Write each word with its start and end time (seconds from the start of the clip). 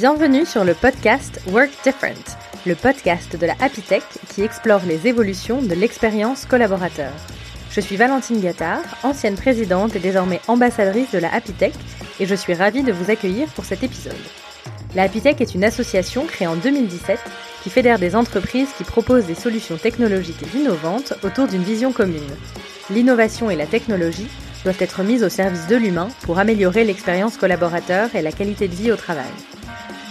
Bienvenue 0.00 0.46
sur 0.46 0.64
le 0.64 0.72
podcast 0.72 1.42
Work 1.48 1.68
Different, 1.84 2.38
le 2.64 2.74
podcast 2.74 3.36
de 3.36 3.44
la 3.44 3.52
Happy 3.60 3.82
qui 4.30 4.40
explore 4.40 4.80
les 4.86 5.06
évolutions 5.06 5.60
de 5.60 5.74
l'expérience 5.74 6.46
collaborateur. 6.46 7.12
Je 7.70 7.82
suis 7.82 7.96
Valentine 7.96 8.40
Gattard, 8.40 8.80
ancienne 9.02 9.34
présidente 9.34 9.94
et 9.94 9.98
désormais 9.98 10.40
ambassadrice 10.48 11.10
de 11.10 11.18
la 11.18 11.30
Happy 11.34 11.52
et 12.18 12.24
je 12.24 12.34
suis 12.34 12.54
ravie 12.54 12.82
de 12.82 12.92
vous 12.92 13.10
accueillir 13.10 13.48
pour 13.48 13.66
cet 13.66 13.82
épisode. 13.82 14.16
La 14.94 15.02
Happy 15.02 15.20
est 15.22 15.54
une 15.54 15.64
association 15.64 16.24
créée 16.24 16.48
en 16.48 16.56
2017 16.56 17.18
qui 17.62 17.68
fédère 17.68 17.98
des 17.98 18.16
entreprises 18.16 18.72
qui 18.78 18.84
proposent 18.84 19.26
des 19.26 19.34
solutions 19.34 19.76
technologiques 19.76 20.54
innovantes 20.54 21.12
autour 21.22 21.46
d'une 21.46 21.62
vision 21.62 21.92
commune. 21.92 22.22
L'innovation 22.88 23.50
et 23.50 23.56
la 23.56 23.66
technologie 23.66 24.28
doivent 24.64 24.80
être 24.80 25.02
mises 25.02 25.24
au 25.24 25.28
service 25.28 25.66
de 25.66 25.76
l'humain 25.76 26.08
pour 26.22 26.38
améliorer 26.38 26.84
l'expérience 26.84 27.36
collaborateur 27.36 28.14
et 28.14 28.22
la 28.22 28.32
qualité 28.32 28.66
de 28.66 28.74
vie 28.74 28.92
au 28.92 28.96
travail. 28.96 29.28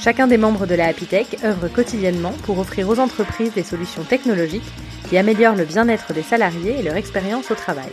Chacun 0.02 0.28
des 0.28 0.38
membres 0.38 0.66
de 0.66 0.76
la 0.76 0.86
Happy 0.86 1.08
œuvre 1.44 1.68
quotidiennement 1.68 2.32
pour 2.44 2.58
offrir 2.58 2.88
aux 2.88 3.00
entreprises 3.00 3.54
des 3.54 3.64
solutions 3.64 4.04
technologiques 4.04 4.72
qui 5.10 5.18
améliorent 5.18 5.58
le 5.58 5.66
bien-être 5.66 6.14
des 6.14 6.24
salariés 6.24 6.80
et 6.80 6.84
leur 6.84 6.96
expérience 6.96 7.52
au 7.52 7.56
travail. 7.56 7.90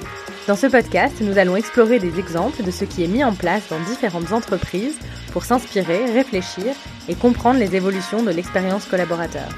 Dans 0.46 0.54
ce 0.54 0.68
podcast, 0.68 1.16
nous 1.20 1.36
allons 1.36 1.56
explorer 1.56 1.98
des 1.98 2.20
exemples 2.20 2.62
de 2.62 2.70
ce 2.70 2.84
qui 2.84 3.02
est 3.02 3.08
mis 3.08 3.24
en 3.24 3.34
place 3.34 3.68
dans 3.70 3.80
différentes 3.80 4.30
entreprises 4.30 4.96
pour 5.32 5.44
s'inspirer, 5.44 6.04
réfléchir 6.12 6.76
et 7.08 7.16
comprendre 7.16 7.58
les 7.58 7.74
évolutions 7.74 8.22
de 8.22 8.30
l'expérience 8.30 8.86
collaborateur. 8.86 9.48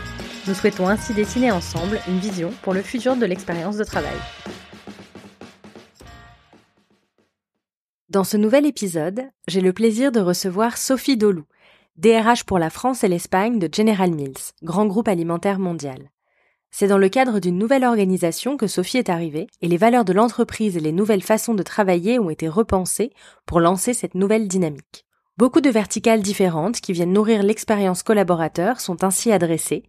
Nous 0.46 0.54
souhaitons 0.54 0.88
ainsi 0.88 1.12
dessiner 1.12 1.50
ensemble 1.50 2.00
une 2.08 2.18
vision 2.18 2.50
pour 2.62 2.72
le 2.72 2.80
futur 2.80 3.16
de 3.16 3.26
l'expérience 3.26 3.76
de 3.76 3.84
travail. 3.84 4.16
Dans 8.08 8.24
ce 8.24 8.38
nouvel 8.38 8.64
épisode, 8.64 9.20
j'ai 9.48 9.60
le 9.60 9.74
plaisir 9.74 10.12
de 10.12 10.20
recevoir 10.20 10.78
Sophie 10.78 11.18
Dolou, 11.18 11.44
DRH 11.98 12.44
pour 12.44 12.60
la 12.60 12.70
France 12.70 13.02
et 13.02 13.08
l'Espagne 13.08 13.58
de 13.58 13.68
General 13.72 14.08
Mills, 14.08 14.52
grand 14.62 14.86
groupe 14.86 15.08
alimentaire 15.08 15.58
mondial. 15.58 16.12
C'est 16.70 16.86
dans 16.86 16.96
le 16.96 17.08
cadre 17.08 17.40
d'une 17.40 17.58
nouvelle 17.58 17.82
organisation 17.82 18.56
que 18.56 18.68
Sophie 18.68 18.98
est 18.98 19.08
arrivée 19.08 19.48
et 19.62 19.66
les 19.66 19.78
valeurs 19.78 20.04
de 20.04 20.12
l'entreprise 20.12 20.76
et 20.76 20.80
les 20.80 20.92
nouvelles 20.92 21.24
façons 21.24 21.54
de 21.54 21.62
travailler 21.64 22.20
ont 22.20 22.30
été 22.30 22.46
repensées 22.46 23.10
pour 23.46 23.58
lancer 23.58 23.94
cette 23.94 24.14
nouvelle 24.14 24.46
dynamique. 24.46 25.06
Beaucoup 25.38 25.60
de 25.60 25.70
verticales 25.70 26.22
différentes 26.22 26.80
qui 26.80 26.92
viennent 26.92 27.12
nourrir 27.12 27.42
l'expérience 27.42 28.04
collaborateur 28.04 28.78
sont 28.78 29.02
ainsi 29.02 29.32
adressées, 29.32 29.82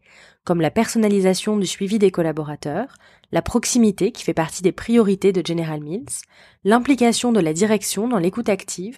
comme 0.45 0.61
la 0.61 0.71
personnalisation 0.71 1.57
du 1.57 1.67
suivi 1.67 1.99
des 1.99 2.09
collaborateurs, 2.09 2.95
la 3.31 3.43
proximité 3.43 4.11
qui 4.11 4.23
fait 4.23 4.33
partie 4.33 4.63
des 4.63 4.71
priorités 4.71 5.31
de 5.31 5.45
General 5.45 5.79
Mills, 5.79 6.23
l'implication 6.63 7.31
de 7.31 7.39
la 7.39 7.53
direction 7.53 8.07
dans 8.07 8.17
l'écoute 8.17 8.49
active, 8.49 8.97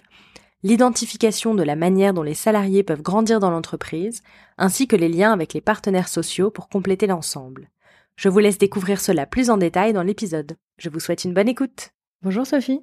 l'identification 0.62 1.54
de 1.54 1.62
la 1.62 1.76
manière 1.76 2.14
dont 2.14 2.22
les 2.22 2.34
salariés 2.34 2.82
peuvent 2.82 3.02
grandir 3.02 3.40
dans 3.40 3.50
l'entreprise, 3.50 4.22
ainsi 4.58 4.86
que 4.86 4.96
les 4.96 5.08
liens 5.08 5.32
avec 5.32 5.54
les 5.54 5.60
partenaires 5.60 6.08
sociaux 6.08 6.50
pour 6.50 6.68
compléter 6.68 7.06
l'ensemble. 7.06 7.68
Je 8.16 8.28
vous 8.28 8.38
laisse 8.38 8.58
découvrir 8.58 9.00
cela 9.00 9.26
plus 9.26 9.50
en 9.50 9.56
détail 9.56 9.92
dans 9.92 10.02
l'épisode. 10.02 10.56
Je 10.78 10.88
vous 10.88 11.00
souhaite 11.00 11.24
une 11.24 11.34
bonne 11.34 11.48
écoute. 11.48 11.90
Bonjour 12.22 12.46
Sophie. 12.46 12.80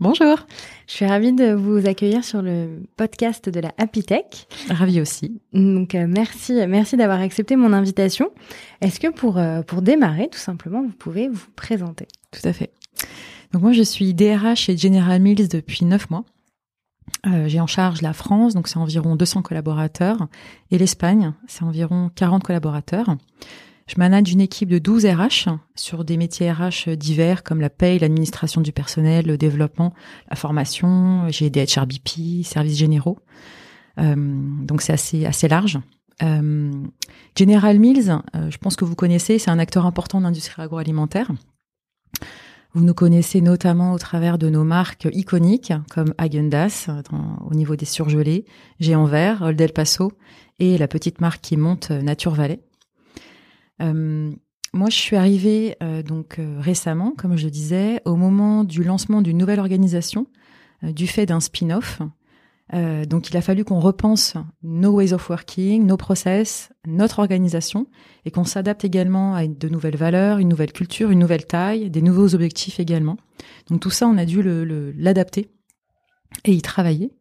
Bonjour. 0.00 0.46
Je 0.86 0.92
suis 0.92 1.06
ravie 1.06 1.32
de 1.32 1.52
vous 1.52 1.88
accueillir 1.88 2.22
sur 2.22 2.40
le 2.40 2.82
podcast 2.96 3.48
de 3.48 3.58
la 3.58 3.72
Happy 3.78 4.04
Tech. 4.04 4.46
Ravie 4.70 5.00
aussi. 5.00 5.40
Donc 5.52 5.96
euh, 5.96 6.06
merci, 6.08 6.52
merci 6.68 6.96
d'avoir 6.96 7.20
accepté 7.20 7.56
mon 7.56 7.72
invitation. 7.72 8.30
Est-ce 8.80 9.00
que 9.00 9.08
pour 9.08 9.38
euh, 9.38 9.62
pour 9.62 9.82
démarrer, 9.82 10.28
tout 10.28 10.38
simplement, 10.38 10.82
vous 10.82 10.92
pouvez 10.96 11.28
vous 11.28 11.48
présenter? 11.56 12.06
Tout 12.30 12.46
à 12.48 12.52
fait. 12.52 12.70
Donc 13.52 13.62
moi, 13.62 13.72
je 13.72 13.82
suis 13.82 14.14
DRH 14.14 14.60
chez 14.60 14.76
General 14.76 15.20
Mills 15.20 15.48
depuis 15.48 15.84
neuf 15.84 16.08
mois. 16.10 16.24
Euh, 17.26 17.48
j'ai 17.48 17.60
en 17.60 17.66
charge 17.66 18.02
la 18.02 18.12
France, 18.12 18.54
donc 18.54 18.68
c'est 18.68 18.78
environ 18.78 19.16
200 19.16 19.42
collaborateurs, 19.42 20.28
et 20.70 20.78
l'Espagne, 20.78 21.32
c'est 21.46 21.62
environ 21.62 22.10
40 22.14 22.42
collaborateurs. 22.42 23.16
Je 23.86 23.94
manage 23.96 24.30
une 24.30 24.42
équipe 24.42 24.68
de 24.68 24.78
12 24.78 25.06
RH 25.06 25.48
sur 25.74 26.04
des 26.04 26.18
métiers 26.18 26.52
RH 26.52 26.90
divers 26.90 27.42
comme 27.42 27.60
la 27.60 27.70
paye, 27.70 27.98
l'administration 27.98 28.60
du 28.60 28.70
personnel, 28.70 29.26
le 29.26 29.38
développement, 29.38 29.94
la 30.28 30.36
formation. 30.36 31.26
J'ai 31.30 31.48
des 31.48 31.64
HRBP, 31.64 32.44
services 32.44 32.76
généraux. 32.76 33.18
Euh, 33.98 34.14
donc 34.16 34.82
c'est 34.82 34.92
assez 34.92 35.24
assez 35.24 35.48
large. 35.48 35.78
Euh, 36.22 36.70
General 37.36 37.78
Mills, 37.78 38.20
euh, 38.34 38.50
je 38.50 38.58
pense 38.58 38.76
que 38.76 38.84
vous 38.84 38.94
connaissez, 38.94 39.38
c'est 39.38 39.50
un 39.50 39.58
acteur 39.58 39.86
important 39.86 40.18
de 40.18 40.24
l'industrie 40.24 40.60
agroalimentaire. 40.60 41.30
Vous 42.74 42.84
nous 42.84 42.94
connaissez 42.94 43.40
notamment 43.40 43.92
au 43.92 43.98
travers 43.98 44.36
de 44.36 44.50
nos 44.50 44.64
marques 44.64 45.08
iconiques 45.12 45.72
comme 45.90 46.12
Agendas 46.18 46.90
au 47.48 47.54
niveau 47.54 47.76
des 47.76 47.86
surgelés, 47.86 48.44
Géant 48.78 49.06
Vert, 49.06 49.40
Old 49.42 49.60
El 49.60 49.72
Paso 49.72 50.12
et 50.58 50.76
la 50.76 50.86
petite 50.86 51.20
marque 51.20 51.40
qui 51.40 51.56
monte 51.56 51.90
Nature 51.90 52.34
Valley. 52.34 52.60
Euh, 53.80 54.32
moi, 54.74 54.90
je 54.90 54.96
suis 54.96 55.16
arrivée 55.16 55.76
euh, 55.82 56.02
donc 56.02 56.38
euh, 56.38 56.58
récemment, 56.60 57.14
comme 57.16 57.36
je 57.36 57.44
le 57.44 57.50
disais, 57.50 58.02
au 58.04 58.16
moment 58.16 58.64
du 58.64 58.84
lancement 58.84 59.22
d'une 59.22 59.38
nouvelle 59.38 59.60
organisation, 59.60 60.26
du 60.82 61.06
fait 61.06 61.26
d'un 61.26 61.40
spin-off. 61.40 62.02
Donc, 62.72 63.30
il 63.30 63.36
a 63.36 63.40
fallu 63.40 63.64
qu'on 63.64 63.80
repense 63.80 64.34
nos 64.62 64.90
ways 64.90 65.14
of 65.14 65.28
working, 65.30 65.86
nos 65.86 65.96
process, 65.96 66.70
notre 66.86 67.18
organisation, 67.18 67.86
et 68.26 68.30
qu'on 68.30 68.44
s'adapte 68.44 68.84
également 68.84 69.34
à 69.34 69.46
de 69.46 69.68
nouvelles 69.68 69.96
valeurs, 69.96 70.38
une 70.38 70.48
nouvelle 70.48 70.72
culture, 70.72 71.10
une 71.10 71.18
nouvelle 71.18 71.46
taille, 71.46 71.88
des 71.88 72.02
nouveaux 72.02 72.34
objectifs 72.34 72.78
également. 72.78 73.16
Donc, 73.70 73.80
tout 73.80 73.90
ça, 73.90 74.06
on 74.06 74.18
a 74.18 74.26
dû 74.26 74.42
l'adapter 74.96 75.48
et 76.44 76.52
y 76.52 76.62
travailler. 76.62 77.12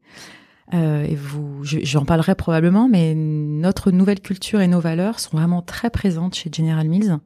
Euh, 0.73 1.05
et 1.05 1.15
vous, 1.15 1.63
j'en 1.63 2.03
parlerai 2.03 2.35
probablement, 2.35 2.89
mais 2.89 3.15
notre 3.15 3.91
nouvelle 3.91 4.19
culture 4.19 4.59
et 4.59 4.67
nos 4.67 4.81
valeurs 4.81 5.19
sont 5.19 5.37
vraiment 5.37 5.61
très 5.61 5.89
présentes 5.89 6.35
chez 6.35 6.49
General 6.51 6.87
Mills 6.87 7.19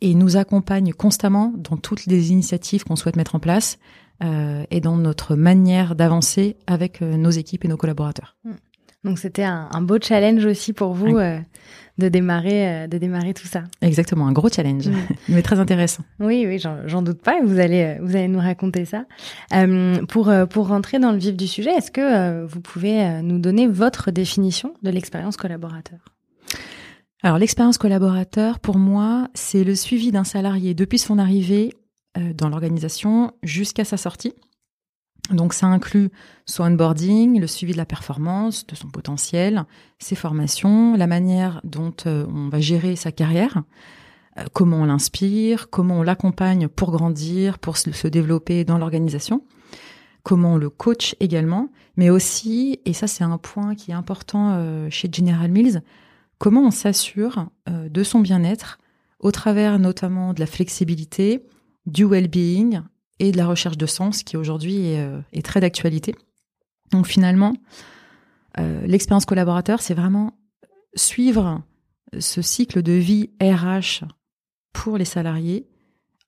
et 0.00 0.14
nous 0.14 0.36
accompagnent 0.36 0.92
constamment 0.92 1.52
dans 1.56 1.76
toutes 1.76 2.06
les 2.06 2.32
initiatives 2.32 2.84
qu'on 2.84 2.96
souhaite 2.96 3.16
mettre 3.16 3.36
en 3.36 3.38
place 3.38 3.78
euh, 3.78 3.82
et 4.20 4.80
dans 4.80 4.96
notre 4.96 5.36
manière 5.36 5.94
d'avancer 5.94 6.56
avec 6.66 7.02
euh, 7.02 7.16
nos 7.16 7.30
équipes 7.30 7.64
et 7.64 7.68
nos 7.68 7.76
collaborateurs. 7.76 8.36
Hmm. 8.44 8.54
Donc 9.04 9.18
c'était 9.18 9.44
un, 9.44 9.68
un, 9.70 9.82
beau 9.82 9.98
challenge 10.00 10.46
aussi 10.46 10.72
pour 10.72 10.94
vous 10.94 11.18
euh, 11.18 11.38
de 11.98 12.08
démarrer, 12.08 12.68
euh, 12.68 12.86
de 12.86 12.96
démarrer 12.96 13.34
tout 13.34 13.46
ça. 13.46 13.64
Exactement, 13.82 14.26
un 14.26 14.32
gros 14.32 14.48
challenge, 14.48 14.88
mm. 14.88 14.94
mais 15.28 15.42
très 15.42 15.60
intéressant. 15.60 16.02
Oui, 16.20 16.46
oui, 16.46 16.58
j'en 16.58 17.02
doute 17.02 17.20
pas. 17.20 17.36
Vous 17.44 17.58
allez, 17.58 17.82
euh, 17.82 18.02
vous 18.02 18.16
allez 18.16 18.28
nous 18.28 18.40
raconter 18.40 18.86
ça. 18.86 19.04
Euh, 19.52 20.04
pour 20.06 20.32
pour 20.48 20.68
rentrer 20.68 20.98
dans 20.98 21.12
le 21.12 21.18
vif 21.18 21.36
du 21.36 21.46
sujet, 21.46 21.70
est-ce 21.70 21.90
que 21.90 22.44
vous 22.46 22.60
pouvez 22.60 23.20
nous 23.22 23.38
donner 23.38 23.66
votre 23.66 24.10
définition 24.10 24.74
de 24.82 24.90
l'expérience 24.90 25.36
collaborateur? 25.36 25.98
Alors 27.22 27.38
l'expérience 27.38 27.78
collaborateur, 27.78 28.58
pour 28.58 28.78
moi, 28.78 29.28
c'est 29.34 29.64
le 29.64 29.74
suivi 29.74 30.12
d'un 30.12 30.24
salarié 30.24 30.74
depuis 30.74 30.98
son 30.98 31.18
arrivée 31.18 31.74
dans 32.16 32.48
l'organisation 32.48 33.32
jusqu'à 33.42 33.84
sa 33.84 33.96
sortie. 33.96 34.34
Donc 35.30 35.54
ça 35.54 35.66
inclut 35.66 36.10
son 36.44 36.64
onboarding, 36.64 37.40
le 37.40 37.46
suivi 37.46 37.72
de 37.72 37.78
la 37.78 37.86
performance, 37.86 38.66
de 38.66 38.74
son 38.74 38.88
potentiel, 38.88 39.64
ses 39.98 40.16
formations, 40.16 40.96
la 40.96 41.06
manière 41.06 41.60
dont 41.64 41.94
euh, 42.06 42.26
on 42.28 42.48
va 42.48 42.60
gérer 42.60 42.94
sa 42.94 43.10
carrière, 43.10 43.62
euh, 44.38 44.44
comment 44.52 44.82
on 44.82 44.84
l'inspire, 44.84 45.70
comment 45.70 46.00
on 46.00 46.02
l'accompagne 46.02 46.68
pour 46.68 46.90
grandir, 46.90 47.58
pour 47.58 47.78
se, 47.78 48.06
développer 48.06 48.64
dans 48.64 48.76
l'organisation, 48.76 49.42
comment 50.24 50.54
on 50.54 50.58
le 50.58 50.68
coach 50.68 51.16
également, 51.20 51.70
mais 51.96 52.10
aussi, 52.10 52.80
et 52.84 52.92
ça 52.92 53.06
c'est 53.06 53.24
un 53.24 53.38
point 53.38 53.74
qui 53.74 53.92
est 53.92 53.94
important 53.94 54.52
euh, 54.52 54.90
chez 54.90 55.08
General 55.10 55.50
Mills, 55.50 55.82
comment 56.36 56.66
on 56.66 56.70
s'assure 56.70 57.46
de 57.66 58.02
son 58.02 58.20
bien-être 58.20 58.78
au 59.20 59.30
travers 59.30 59.78
notamment 59.78 60.34
de 60.34 60.40
la 60.40 60.46
flexibilité, 60.46 61.46
du 61.86 62.04
well-being, 62.04 62.82
et 63.18 63.32
de 63.32 63.36
la 63.36 63.46
recherche 63.46 63.76
de 63.76 63.86
sens 63.86 64.22
qui 64.22 64.36
aujourd'hui 64.36 64.88
est, 64.88 65.00
euh, 65.00 65.20
très 65.42 65.60
d'actualité. 65.60 66.14
Donc 66.90 67.06
finalement, 67.06 67.54
euh, 68.58 68.86
l'expérience 68.86 69.24
collaborateur, 69.24 69.80
c'est 69.80 69.94
vraiment 69.94 70.32
suivre 70.94 71.62
ce 72.18 72.42
cycle 72.42 72.82
de 72.82 72.92
vie 72.92 73.30
RH 73.40 74.04
pour 74.72 74.98
les 74.98 75.04
salariés 75.04 75.66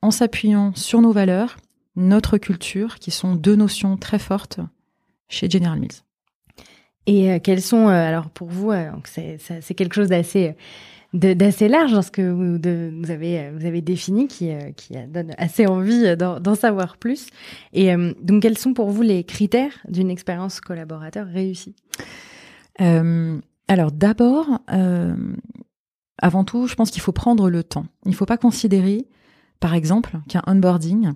en 0.02 0.10
s'appuyant 0.10 0.74
sur 0.74 1.00
nos 1.00 1.12
valeurs, 1.12 1.56
notre 1.94 2.38
culture, 2.38 2.98
qui 2.98 3.10
sont 3.10 3.34
deux 3.34 3.56
notions 3.56 3.96
très 3.96 4.18
fortes 4.18 4.60
chez 5.28 5.48
General 5.48 5.78
Mills. 5.78 6.02
Et 7.06 7.30
euh, 7.30 7.38
quelles 7.42 7.62
sont, 7.62 7.88
alors 7.88 8.30
pour 8.30 8.48
vous, 8.48 8.72
c'est 9.04 9.74
quelque 9.74 9.94
chose 9.94 10.08
d'assez 10.08 10.54
d'assez 11.16 11.68
large 11.68 11.92
dans 11.92 12.02
ce 12.02 12.10
que 12.10 12.22
vous, 12.22 13.10
avez, 13.10 13.50
vous 13.50 13.64
avez 13.64 13.80
défini 13.80 14.28
qui, 14.28 14.50
euh, 14.50 14.72
qui 14.72 14.94
donne 15.08 15.32
assez 15.38 15.66
envie 15.66 16.16
d'en 16.16 16.54
savoir 16.54 16.96
plus. 16.96 17.28
Et 17.72 17.92
euh, 17.94 18.12
donc, 18.22 18.42
quels 18.42 18.58
sont 18.58 18.74
pour 18.74 18.90
vous 18.90 19.02
les 19.02 19.24
critères 19.24 19.72
d'une 19.88 20.10
expérience 20.10 20.60
collaborateur 20.60 21.26
réussie? 21.26 21.74
Euh, 22.80 23.38
Alors, 23.68 23.92
d'abord, 23.92 24.60
avant 26.18 26.44
tout, 26.44 26.66
je 26.66 26.74
pense 26.74 26.90
qu'il 26.90 27.02
faut 27.02 27.12
prendre 27.12 27.50
le 27.50 27.64
temps. 27.64 27.86
Il 28.04 28.10
ne 28.10 28.16
faut 28.16 28.26
pas 28.26 28.38
considérer, 28.38 29.06
par 29.60 29.74
exemple, 29.74 30.18
qu'un 30.28 30.42
onboarding 30.46 31.12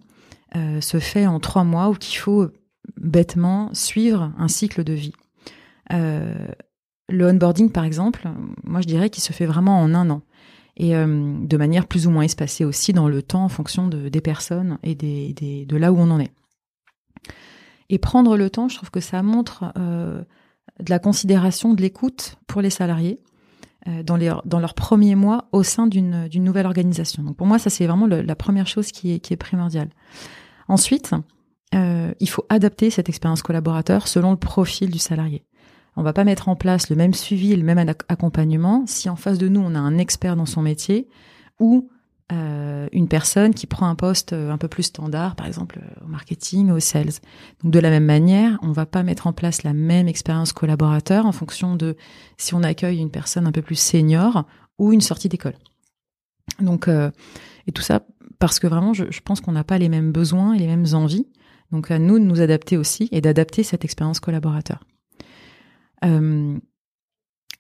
se 0.81 0.99
fait 0.99 1.27
en 1.27 1.41
trois 1.41 1.65
mois 1.65 1.91
ou 1.91 1.95
qu'il 1.95 2.19
faut 2.19 2.49
bêtement 2.97 3.71
suivre 3.73 4.33
un 4.39 4.49
cycle 4.49 4.83
de 4.83 4.93
vie 4.95 5.13
le 7.11 7.29
onboarding, 7.29 7.71
par 7.71 7.85
exemple, 7.85 8.29
moi 8.65 8.81
je 8.81 8.87
dirais 8.87 9.11
qu'il 9.11 9.23
se 9.23 9.33
fait 9.33 9.47
vraiment 9.47 9.81
en 9.81 9.95
un 9.95 10.11
an 10.11 10.23
et 10.77 10.97
euh, 10.97 11.35
de 11.39 11.57
manière 11.59 11.87
plus 11.87 12.07
ou 12.07 12.11
moins 12.11 12.23
espacée 12.23 12.65
aussi 12.65 12.93
dans 12.93 13.09
le 13.09 13.23
temps 13.23 13.45
en 13.45 13.49
fonction 13.49 13.87
de, 13.87 14.09
des 14.09 14.21
personnes 14.21 14.79
et 14.83 14.95
des, 14.95 15.67
de 15.67 15.77
là 15.77 15.93
où 15.93 15.99
on 15.99 16.11
en 16.11 16.19
est. 16.21 16.33
Et 17.91 17.99
prendre 17.99 18.37
le 18.37 18.49
temps, 18.51 18.69
je 18.69 18.77
trouve 18.77 18.91
que 18.91 19.01
ça 19.01 19.23
montre 19.23 19.73
euh, 19.77 20.23
de 20.79 20.91
la 20.91 20.99
considération, 20.99 21.75
de 21.75 21.83
l'écoute 21.83 22.37
pour 22.47 22.63
les 22.63 22.71
salariés 22.71 23.21
euh, 23.89 24.03
dans, 24.03 24.17
les, 24.17 24.33
dans 24.47 24.61
leurs 24.61 24.75
premiers 24.75 25.17
mois 25.17 25.49
au 25.53 25.63
sein 25.63 25.87
d'une 25.87 26.29
nouvelle 26.35 26.67
organisation. 26.67 27.25
Donc 27.25 27.37
pour 27.37 27.47
moi, 27.47 27.59
ça 27.59 27.69
c'est 27.69 27.87
vraiment 27.87 28.07
la 28.07 28.37
première 28.37 28.67
chose 28.67 28.91
qui 28.91 29.13
est, 29.13 29.19
qui 29.19 29.35
est 29.35 29.37
primordiale. 29.39 29.91
Ensuite, 30.69 31.11
il 31.73 32.29
faut 32.29 32.45
adapter 32.49 32.91
cette 32.91 33.09
expérience 33.09 33.43
collaborateur 33.43 34.09
selon 34.09 34.31
le 34.31 34.37
profil 34.37 34.91
du 34.91 34.99
salarié. 34.99 35.45
On 36.01 36.03
va 36.03 36.15
pas 36.15 36.25
mettre 36.25 36.49
en 36.49 36.57
place 36.57 36.89
le 36.89 36.97
même 36.97 37.13
suivi, 37.13 37.55
le 37.55 37.63
même 37.63 37.79
accompagnement 38.09 38.85
si 38.87 39.11
en 39.11 39.17
face 39.17 39.37
de 39.37 39.49
nous 39.49 39.61
on 39.61 39.75
a 39.75 39.79
un 39.79 39.99
expert 39.99 40.35
dans 40.35 40.47
son 40.47 40.63
métier 40.63 41.11
ou 41.59 41.91
euh, 42.33 42.89
une 42.93 43.07
personne 43.07 43.53
qui 43.53 43.67
prend 43.67 43.87
un 43.87 43.95
poste 43.95 44.33
euh, 44.33 44.51
un 44.51 44.57
peu 44.57 44.67
plus 44.67 44.85
standard, 44.85 45.37
par 45.37 45.47
exemple 45.47 45.79
au 46.03 46.07
marketing, 46.07 46.71
au 46.71 46.81
sales. 46.81 47.21
Donc 47.63 47.71
de 47.71 47.79
la 47.79 47.91
même 47.91 48.07
manière, 48.07 48.59
on 48.63 48.73
va 48.73 48.87
pas 48.87 49.03
mettre 49.03 49.27
en 49.27 49.35
place 49.35 49.63
la 49.63 49.75
même 49.75 50.09
expérience 50.09 50.55
collaborateur 50.55 51.27
en 51.27 51.33
fonction 51.33 51.77
de 51.77 51.99
si 52.39 52.55
on 52.55 52.63
accueille 52.63 52.99
une 52.99 53.11
personne 53.11 53.47
un 53.47 53.53
peu 53.53 53.61
plus 53.61 53.79
senior 53.79 54.47
ou 54.79 54.95
une 54.95 55.03
sortie 55.03 55.29
d'école. 55.29 55.59
Donc 56.61 56.89
et 56.89 57.73
tout 57.73 57.83
ça 57.83 58.07
parce 58.39 58.59
que 58.59 58.67
vraiment, 58.67 58.95
je 58.95 59.21
pense 59.23 59.43
qu'on 59.43 59.53
n'a 59.53 59.65
pas 59.65 59.77
les 59.77 59.91
mêmes 59.91 60.13
besoins 60.13 60.55
et 60.55 60.59
les 60.59 60.67
mêmes 60.67 60.95
envies. 60.95 61.27
Donc 61.73 61.91
à 61.91 61.99
nous 61.99 62.19
de 62.19 62.25
nous 62.25 62.41
adapter 62.41 62.79
aussi 62.79 63.11
et 63.13 63.21
d'adapter 63.21 63.63
cette 63.65 63.85
expérience 63.85 64.19
collaborateur. 64.19 64.83
Euh, 66.05 66.59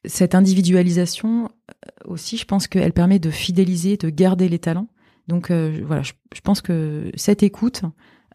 cette 0.05 0.35
individualisation 0.35 1.45
euh, 1.45 1.89
aussi, 2.05 2.37
je 2.37 2.45
pense 2.45 2.67
qu'elle 2.67 2.93
permet 2.93 3.19
de 3.19 3.31
fidéliser, 3.31 3.97
de 3.97 4.09
garder 4.11 4.49
les 4.49 4.59
talents. 4.59 4.89
Donc 5.29 5.51
euh, 5.51 5.83
voilà, 5.85 6.03
je, 6.03 6.41
pense 6.43 6.61
que 6.61 7.11
cette 7.15 7.43
écoute, 7.43 7.83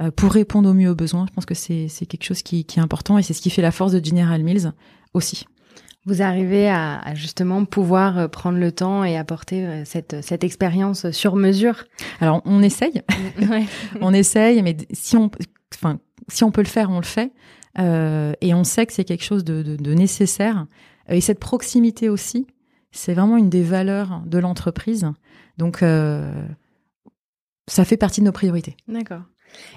euh, 0.02 0.12
pour 0.12 0.31
répondre 0.31 0.69
au 0.69 0.74
mieux 0.74 0.90
aux 0.90 0.96
besoins, 0.96 1.25
je 1.28 1.34
pense 1.34 1.46
que 1.46 1.56
c'est 1.56 1.88
quelque 2.06 2.24
chose 2.24 2.42
qui, 2.42 2.66
qui, 2.66 2.80
est 2.80 2.81
important 2.81 3.18
et 3.18 3.24
c'est 3.24 3.34
ce 3.34 3.42
qui 3.42 3.50
fait 3.50 3.62
la 3.62 3.72
force 3.72 3.92
de 3.92 4.04
General 4.04 4.42
Mills 4.44 4.72
aussi. 5.13 5.46
Vous 6.06 6.22
arrivez 6.22 6.69
à, 6.69 7.00
à, 7.00 7.16
justement 7.16 7.66
pouvoir 7.66 8.30
prendre 8.30 8.60
le 8.60 8.72
temps 8.72 9.04
et 9.04 9.18
apporter 9.18 9.84
cette, 9.86 10.24
cette 10.24 10.44
expérience 10.44 11.10
sur 11.10 11.36
mesure. 11.36 11.86
Alors 12.22 12.44
on 12.46 12.62
essaye, 12.62 13.01
ouais. 13.50 13.66
on 14.01 14.13
essaye, 14.13 14.62
mais 14.62 14.78
si 14.94 15.18
on, 15.18 15.31
enfin, 15.74 16.00
si 16.28 16.44
on 16.44 16.51
peut 16.51 16.62
le 16.62 16.68
faire, 16.68 16.92
on 16.92 17.00
le 17.00 17.06
fait. 17.06 17.31
Euh, 17.80 18.33
et 18.42 18.54
on 18.54 18.63
sait 18.63 18.86
que 18.86 18.94
c'est 18.94 19.04
quelque 19.04 19.24
chose 19.24 19.44
de, 19.44 19.94
nécessaire. 19.94 20.66
Et 21.10 21.22
cette 21.22 21.39
proximité 21.39 22.10
aussi, 22.10 22.48
c'est 22.92 23.13
vraiment 23.13 23.38
une 23.38 23.50
des 23.50 23.63
valeurs 23.63 24.22
de 24.25 24.38
l'entreprise. 24.38 25.07
Donc, 25.57 25.83
euh, 25.83 26.31
ça 27.68 27.86
fait 27.86 27.98
partie 27.98 28.22
de 28.22 28.25
nos 28.25 28.31
priorités. 28.31 28.75
D'accord. 28.88 29.22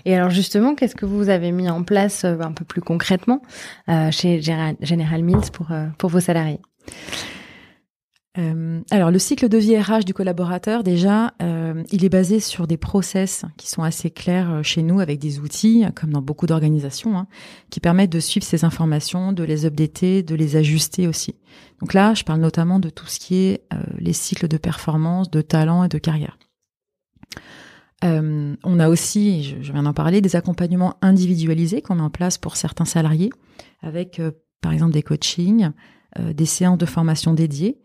Et 0.04 0.14
alors 0.14 0.30
justement, 0.30 0.74
qu'est-ce 0.74 0.96
que 0.96 1.06
vous 1.06 1.28
avez 1.28 1.52
mis 1.52 1.68
en 1.68 1.84
place 1.84 2.24
euh, 2.24 2.40
un 2.40 2.52
peu 2.52 2.64
plus 2.64 2.80
concrètement 2.80 3.42
chez 4.10 4.40
General 4.40 5.22
Mills 5.22 5.50
pour, 5.52 5.68
pour 5.98 6.10
vos 6.10 6.20
salariés? 6.20 6.60
Euh, 8.38 8.80
alors 8.90 9.10
le 9.10 9.18
cycle 9.18 9.48
de 9.48 9.58
vie 9.58 9.76
RH 9.76 10.04
du 10.04 10.14
collaborateur, 10.14 10.84
déjà, 10.84 11.34
euh, 11.42 11.82
il 11.90 12.04
est 12.04 12.08
basé 12.08 12.38
sur 12.38 12.66
des 12.66 12.76
process 12.76 13.44
qui 13.56 13.68
sont 13.68 13.82
assez 13.82 14.10
clairs 14.10 14.52
euh, 14.52 14.62
chez 14.62 14.82
nous 14.82 15.00
avec 15.00 15.18
des 15.18 15.40
outils, 15.40 15.84
comme 15.96 16.12
dans 16.12 16.22
beaucoup 16.22 16.46
d'organisations, 16.46 17.18
hein, 17.18 17.26
qui 17.70 17.80
permettent 17.80 18.12
de 18.12 18.20
suivre 18.20 18.46
ces 18.46 18.64
informations, 18.64 19.32
de 19.32 19.42
les 19.42 19.66
updater, 19.66 20.22
de 20.22 20.34
les 20.36 20.56
ajuster 20.56 21.08
aussi. 21.08 21.34
Donc 21.80 21.94
là, 21.94 22.14
je 22.14 22.22
parle 22.22 22.40
notamment 22.40 22.78
de 22.78 22.90
tout 22.90 23.06
ce 23.06 23.18
qui 23.18 23.36
est 23.36 23.62
les 23.98 24.12
cycles 24.12 24.48
de 24.48 24.56
performance, 24.56 25.30
de 25.30 25.40
talent 25.40 25.84
et 25.84 25.88
de 25.88 25.98
carrière. 25.98 26.38
On 28.02 28.78
a 28.78 28.88
aussi, 28.88 29.42
je, 29.42 29.56
je 29.60 29.72
viens 29.72 29.82
d'en 29.82 29.92
parler, 29.92 30.20
des 30.20 30.36
accompagnements 30.36 30.94
individualisés 31.02 31.82
qu'on 31.82 31.96
met 31.96 32.02
en 32.02 32.10
place 32.10 32.38
pour 32.38 32.56
certains 32.56 32.84
salariés, 32.84 33.30
avec 33.82 34.20
par 34.60 34.72
exemple 34.72 34.92
des 34.92 35.02
coachings, 35.02 35.70
des 36.18 36.46
séances 36.46 36.78
de 36.78 36.86
formation 36.86 37.34
dédiées 37.34 37.78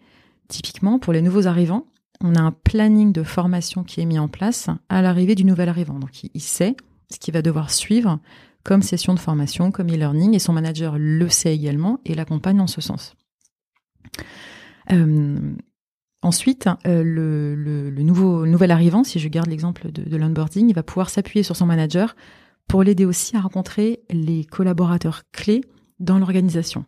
Typiquement, 0.54 1.00
pour 1.00 1.14
les 1.14 1.24
nouveaux 1.24 1.48
arrivants, 1.48 1.88
on 2.22 2.36
a 2.36 2.40
un 2.40 2.52
planning 2.52 3.12
de 3.12 3.24
formation 3.24 3.84
qui 3.84 4.02
est 4.02 4.06
mis 4.06 4.20
en 4.20 4.28
place 4.28 4.70
à 4.88 5.02
l'arrivée 5.02 5.34
du 5.34 5.46
nouvel 5.46 5.68
arrivant. 5.68 5.98
Donc, 5.98 6.26
il 6.32 6.42
sait 6.42 6.76
ce 7.12 7.18
qu'il 7.18 7.34
va 7.34 7.42
devoir 7.42 7.72
suivre 7.72 8.20
comme 8.64 8.84
session 8.84 9.16
de 9.16 9.20
formation, 9.20 9.72
comme 9.72 9.90
e-learning, 9.90 10.36
et 10.36 10.40
son 10.40 10.54
manager 10.54 10.98
le 11.00 11.28
sait 11.28 11.56
également 11.56 12.02
et 12.06 12.14
l'accompagne 12.14 12.62
en 12.62 12.68
ce 12.68 12.82
sens. 12.82 13.16
Euh, 14.92 15.56
ensuite, 16.22 16.70
euh, 16.86 17.02
le, 17.04 18.04
nouveau 18.04 18.46
nouvel 18.46 18.70
arrivant, 18.70 19.04
si 19.04 19.18
je 19.18 19.30
garde 19.30 19.50
l'exemple 19.50 19.92
de, 19.92 20.04
de 20.04 20.18
l'onboarding, 20.18 20.70
il 20.70 20.76
va 20.76 20.84
pouvoir 20.84 21.10
s'appuyer 21.10 21.42
sur 21.42 21.56
son 21.56 21.66
manager 21.66 22.16
pour 22.68 22.84
l'aider 22.84 23.06
aussi 23.06 23.36
à 23.36 23.42
rencontrer 23.42 24.04
les 24.12 24.46
collaborateurs 24.46 25.24
clés 25.32 25.62
dans 26.00 26.20
l'organisation. 26.20 26.86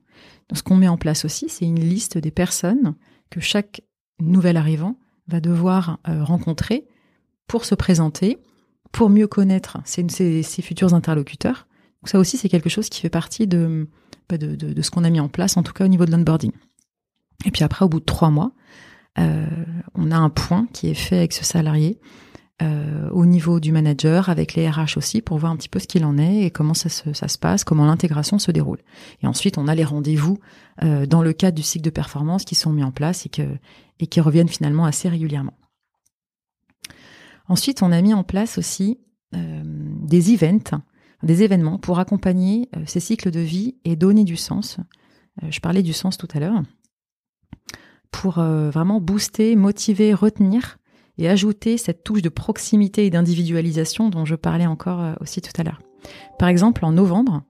Donc, 0.49 0.59
ce 0.59 0.61
qu'on 0.61 0.75
met 0.75 0.87
en 0.87 0.97
place 0.97 1.25
aussi, 1.25 1.49
c'est 1.49 1.65
une 1.65 1.79
liste 1.79 2.19
des 2.19 2.29
personnes 2.29 2.93
que 3.29 3.39
chaque 3.39 3.81
nouvel 4.19 4.57
arrivant 4.57 4.97
va 5.27 5.39
devoir 5.39 5.99
euh, 6.07 6.23
rencontrer 6.23 6.85
pour 7.47 7.65
se 7.65 7.75
présenter, 7.75 8.37
pour 8.91 9.09
mieux 9.09 9.27
connaître 9.27 9.77
ses, 9.85 10.43
futurs 10.43 10.93
interlocuteurs. 10.93 11.67
Donc 12.01 12.09
ça 12.09 12.19
aussi, 12.19 12.37
c'est 12.37 12.49
quelque 12.49 12.69
chose 12.69 12.89
qui 12.89 13.01
fait 13.01 13.09
partie 13.09 13.47
de, 13.47 13.89
bah, 14.29 14.37
de 14.37 14.81
ce 14.81 14.91
qu'on 14.91 15.03
a 15.03 15.09
mis 15.09 15.19
en 15.19 15.27
place, 15.27 15.57
en 15.57 15.63
tout 15.63 15.73
cas 15.73 15.85
au 15.85 15.87
niveau 15.87 16.05
de 16.05 16.11
l'onboarding. 16.11 16.51
Et 17.45 17.51
puis 17.51 17.63
après, 17.63 17.85
au 17.85 17.89
bout 17.89 17.99
de 17.99 18.05
trois 18.05 18.29
mois, 18.29 18.51
euh, 19.19 19.45
on 19.93 20.11
a 20.11 20.17
un 20.17 20.29
point 20.29 20.67
qui 20.73 20.87
est 20.87 20.95
fait 20.95 21.17
avec 21.17 21.33
ce 21.33 21.43
salarié 21.43 21.99
euh, 22.61 23.09
au 23.09 23.25
niveau 23.25 23.59
du 23.59 23.73
manager, 23.73 24.29
avec 24.29 24.53
les 24.53 24.69
RH 24.69 24.95
aussi, 24.95 25.21
pour 25.21 25.37
voir 25.37 25.51
un 25.51 25.57
petit 25.57 25.67
peu 25.67 25.79
ce 25.79 25.87
qu'il 25.87 26.05
en 26.05 26.17
est 26.17 26.43
et 26.43 26.51
comment 26.51 26.73
ça 26.73 26.87
se, 26.87 27.37
passe, 27.37 27.65
comment 27.65 27.85
l'intégration 27.85 28.39
se 28.39 28.49
déroule. 28.49 28.79
Et 29.21 29.27
ensuite, 29.27 29.57
on 29.57 29.67
a 29.67 29.75
les 29.75 29.83
rendez-vous 29.83 30.39
euh, 30.81 31.05
dans 31.05 31.21
le 31.21 31.33
cadre 31.33 31.55
du 31.55 31.63
cycle 31.63 31.83
de 31.83 31.89
performance 31.89 32.45
qui 32.45 32.55
sont 32.55 32.71
mis 32.71 32.83
en 32.83 32.91
place 32.91 33.25
et, 33.25 34.07
qui 34.07 34.21
reviennent 34.21 34.47
finalement 34.47 34.85
assez 34.85 35.09
régulièrement. 35.09 35.57
Ensuite, 37.49 37.83
on 37.83 37.91
a 37.91 38.01
mis 38.01 38.13
en 38.13 38.23
place 38.23 38.57
aussi 38.57 38.99
euh, 39.35 39.61
des 39.65 40.33
events, 40.33 40.79
des 41.23 41.43
événements 41.43 41.77
pour 41.77 41.99
accompagner 41.99 42.69
ces 42.85 43.01
cycles 43.01 43.31
de 43.31 43.41
vie 43.41 43.75
et 43.83 43.97
donner 43.97 44.23
du 44.23 44.37
sens. 44.37 44.77
Je 45.49 45.59
parlais 45.59 45.83
du 45.83 45.91
sens 45.91 46.17
tout 46.17 46.27
à 46.33 46.39
l'heure. 46.39 46.61
Pour 48.11 48.35
vraiment 48.35 49.01
booster, 49.01 49.55
motiver, 49.55 50.13
retenir 50.13 50.77
et 51.17 51.29
ajouter 51.29 51.77
cette 51.77 52.03
touche 52.03 52.21
de 52.21 52.29
proximité 52.29 53.05
et 53.05 53.09
d'individualisation 53.09 54.09
dont 54.09 54.25
je 54.25 54.35
parlais 54.35 54.65
encore 54.65 55.01
euh, 55.01 55.13
aussi 55.21 55.41
tout 55.41 55.53
à 55.57 55.63
l'heure. 55.63 55.81
Par 56.37 56.49
exemple, 56.49 56.85
en 56.85 56.91
novembre, 56.91 57.43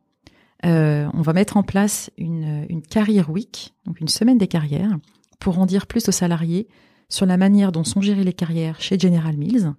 euh, 0.66 1.08
on 1.14 1.22
va 1.22 1.34
mettre 1.34 1.58
en 1.58 1.64
place 1.64 2.10
une, 2.18 2.66
une 2.70 2.82
Career 2.82 3.30
Week, 3.30 3.74
donc 3.86 4.00
une 4.00 4.08
semaine 4.08 4.38
des 4.38 4.48
carrières, 4.48 4.98
pour 5.40 5.60
en 5.60 5.66
dire 5.66 5.88
plus 5.88 6.08
aux 6.08 6.14
salariés 6.14 6.68
sur 7.10 7.26
la 7.26 7.38
manière 7.38 7.72
dont 7.72 7.84
sont 7.84 8.02
gérées 8.02 8.24
les 8.24 8.34
carrières 8.34 8.82
chez 8.82 8.98
General 8.98 9.36
Mills. 9.38 9.74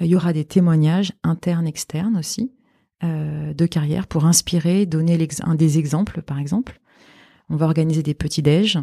Il 0.00 0.06
y 0.06 0.16
aura 0.16 0.32
des 0.32 0.44
témoignages 0.44 1.12
internes, 1.22 1.66
externes 1.66 2.16
aussi, 2.16 2.52
euh, 3.04 3.54
de 3.54 3.66
carrière 3.66 4.06
pour 4.06 4.26
inspirer, 4.26 4.86
donner 4.86 5.18
un 5.42 5.54
des 5.54 5.78
exemples, 5.78 6.22
par 6.22 6.38
exemple. 6.38 6.80
On 7.48 7.56
va 7.56 7.66
organiser 7.66 8.02
des 8.02 8.14
petits 8.14 8.42
déj, 8.42 8.78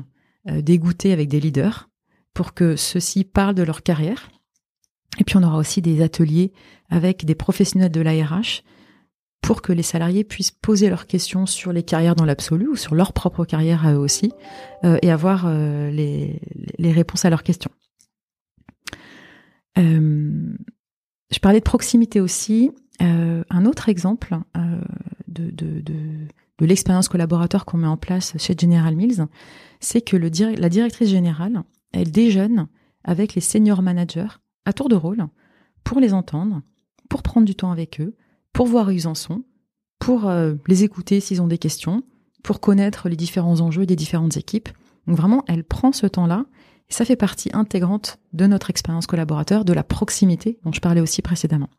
euh, 0.50 0.62
des 0.62 0.79
goûters 0.79 1.13
avec 1.13 1.29
des 1.29 1.39
leaders 1.39 1.88
pour 2.39 2.53
que 2.53 2.77
ceux-ci 2.77 3.25
parlent 3.25 3.53
de 3.53 3.63
leur 3.63 3.84
carrière. 3.84 4.31
Et 5.19 5.25
puis 5.25 5.36
on 5.36 5.43
aura 5.43 5.58
aussi 5.58 5.81
des 5.81 6.01
ateliers 6.01 6.53
avec 6.89 7.25
des 7.25 7.36
professionnels 7.36 7.91
de 7.91 8.00
l'ARH 8.00 8.63
pour 9.41 9.62
que 9.62 9.74
les 9.74 9.84
salariés 9.84 10.24
puissent 10.24 10.51
poser 10.51 10.88
leurs 10.88 11.05
questions 11.05 11.46
sur 11.46 11.74
les 11.74 11.84
carrières 11.84 12.15
dans 12.15 12.24
l'absolu 12.24 12.69
ou 12.69 12.77
sur 12.77 12.96
leur 12.96 13.12
propre 13.12 13.43
carrière 13.43 13.86
à 13.86 13.91
eux 13.91 13.98
aussi 13.98 14.31
euh, 14.86 14.98
et 15.01 15.12
avoir 15.12 15.48
euh, 15.48 15.91
les, 15.91 16.39
les, 16.77 16.93
réponses 16.93 17.25
à 17.25 17.29
leurs 17.29 17.43
questions. 17.43 17.72
Euh, 19.77 20.55
je 21.31 21.39
parlais 21.39 21.60
de 21.60 21.65
proximité 21.65 22.22
aussi. 22.22 22.72
Un 23.01 23.65
autre 23.65 23.89
exemple 23.89 24.38
de, 25.27 25.51
de, 25.51 25.81
de, 25.81 26.27
de 26.58 26.65
l'expérience 26.65 27.10
collaborateur 27.10 27.65
qu'on 27.65 27.79
met 27.79 27.88
en 27.88 27.98
place 27.98 28.34
chez 28.38 28.55
General 28.58 28.96
Mills, 28.96 29.27
c'est 29.81 30.01
que 30.01 30.15
le, 30.15 30.29
la 30.55 30.69
directrice 30.69 31.10
générale 31.10 31.63
elle 31.91 32.12
déjeune 32.12 32.67
avec 33.03 33.36
les 33.36 33.41
senior 33.41 33.81
managers 33.81 34.39
à 34.65 34.74
tour 34.74 34.89
de 34.89 34.96
rôle 34.96 35.27
pour 35.84 36.00
les 36.00 36.13
entendre, 36.13 36.62
pour 37.10 37.24
prendre 37.24 37.46
du 37.46 37.55
temps 37.55 37.72
avec 37.72 38.01
eux, 38.01 38.15
pour 38.53 38.67
voir 38.67 38.88
où 38.88 38.91
ils 38.91 39.08
en 39.08 39.15
sont, 39.15 39.43
pour 40.00 40.27
euh, 40.27 40.55
les 40.67 40.84
écouter 40.84 41.19
s'ils 41.19 41.41
ont 41.41 41.48
des 41.48 41.58
questions, 41.58 42.03
pour 42.43 42.60
connaître 42.60 43.10
les 43.10 43.15
différents 43.15 43.62
enjeux 43.62 43.86
des 43.86 43.96
différentes 43.96 44.38
équipes. 44.38 44.69
Donc 45.08 45.17
vraiment, 45.17 45.43
elle 45.48 45.63
prend 45.63 45.91
ce 45.91 46.08
temps-là 46.08 46.46
ça 46.89 47.05
fait 47.05 47.15
partie 47.15 47.50
intégrante 47.53 48.19
de 48.34 48.48
notre 48.48 48.69
expérience 48.69 49.08
collaborateur, 49.08 49.63
de 49.63 49.74
la 49.74 49.84
proximité 49.84 50.60
dont 50.63 50.74
je 50.74 50.81
parlais 50.81 51.01
aussi 51.01 51.22
précédemment. 51.22 51.69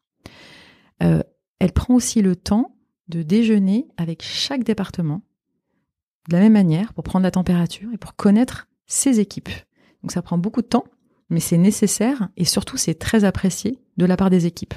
Euh, 1.02 1.22
elle 1.58 1.72
prend 1.72 1.94
aussi 1.94 2.22
le 2.22 2.36
temps 2.36 2.76
de 3.08 3.22
déjeuner 3.22 3.88
avec 3.96 4.22
chaque 4.22 4.64
département 4.64 5.22
de 6.28 6.34
la 6.34 6.40
même 6.40 6.52
manière 6.52 6.94
pour 6.94 7.02
prendre 7.02 7.24
la 7.24 7.30
température 7.30 7.92
et 7.92 7.98
pour 7.98 8.14
connaître 8.14 8.68
ses 8.86 9.18
équipes. 9.20 9.48
Donc 10.02 10.12
ça 10.12 10.22
prend 10.22 10.38
beaucoup 10.38 10.62
de 10.62 10.66
temps, 10.66 10.84
mais 11.28 11.40
c'est 11.40 11.58
nécessaire 11.58 12.28
et 12.36 12.44
surtout 12.44 12.76
c'est 12.76 12.94
très 12.94 13.24
apprécié 13.24 13.78
de 13.96 14.06
la 14.06 14.16
part 14.16 14.30
des 14.30 14.46
équipes. 14.46 14.74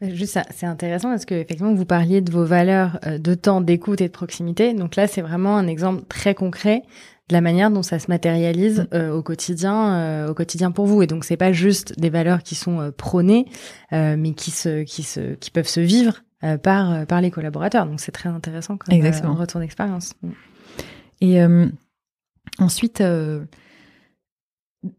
Juste, 0.00 0.38
c'est 0.54 0.66
intéressant 0.66 1.10
parce 1.10 1.24
que 1.24 1.34
effectivement, 1.34 1.74
vous 1.74 1.84
parliez 1.84 2.20
de 2.20 2.30
vos 2.30 2.44
valeurs 2.44 3.00
euh, 3.04 3.18
de 3.18 3.34
temps, 3.34 3.60
d'écoute 3.60 4.00
et 4.00 4.06
de 4.06 4.12
proximité. 4.12 4.72
Donc 4.72 4.94
là, 4.94 5.08
c'est 5.08 5.22
vraiment 5.22 5.56
un 5.56 5.66
exemple 5.66 6.04
très 6.08 6.36
concret 6.36 6.82
de 7.28 7.34
la 7.34 7.40
manière 7.40 7.70
dont 7.70 7.82
ça 7.82 7.98
se 7.98 8.06
matérialise 8.08 8.82
mm. 8.82 8.94
euh, 8.94 9.12
au 9.12 9.22
quotidien, 9.22 9.94
euh, 9.94 10.28
au 10.28 10.34
quotidien 10.34 10.70
pour 10.70 10.86
vous. 10.86 11.02
Et 11.02 11.08
donc, 11.08 11.24
c'est 11.24 11.36
pas 11.36 11.50
juste 11.50 11.98
des 11.98 12.10
valeurs 12.10 12.44
qui 12.44 12.54
sont 12.54 12.92
prônées, 12.96 13.46
mais 13.90 14.34
qui 14.34 14.52
se, 14.52 14.84
qui 14.84 15.02
se, 15.02 15.34
qui 15.34 15.50
peuvent 15.50 15.68
se 15.68 15.80
vivre 15.80 16.22
par 16.62 17.04
par 17.06 17.20
les 17.20 17.32
collaborateurs. 17.32 17.84
Donc, 17.86 18.00
c'est 18.00 18.12
très 18.12 18.28
intéressant 18.28 18.76
comme 18.76 18.94
Exactement. 18.94 19.34
retour 19.34 19.60
d'expérience. 19.60 20.14
Mm. 20.22 20.30
Et 21.20 21.40
ensuite 22.60 23.02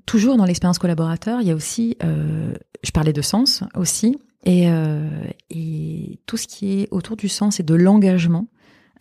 toujours 0.05 0.37
dans 0.37 0.45
l'expérience 0.45 0.79
collaborateur, 0.79 1.41
il 1.41 1.47
y 1.47 1.51
a 1.51 1.55
aussi, 1.55 1.97
euh, 2.03 2.53
je 2.83 2.91
parlais 2.91 3.13
de 3.13 3.21
sens 3.21 3.63
aussi, 3.75 4.17
et, 4.43 4.69
euh, 4.69 5.09
et, 5.49 6.19
tout 6.25 6.37
ce 6.37 6.47
qui 6.47 6.81
est 6.81 6.87
autour 6.91 7.15
du 7.15 7.27
sens 7.27 7.59
et 7.59 7.63
de 7.63 7.73
l'engagement, 7.73 8.47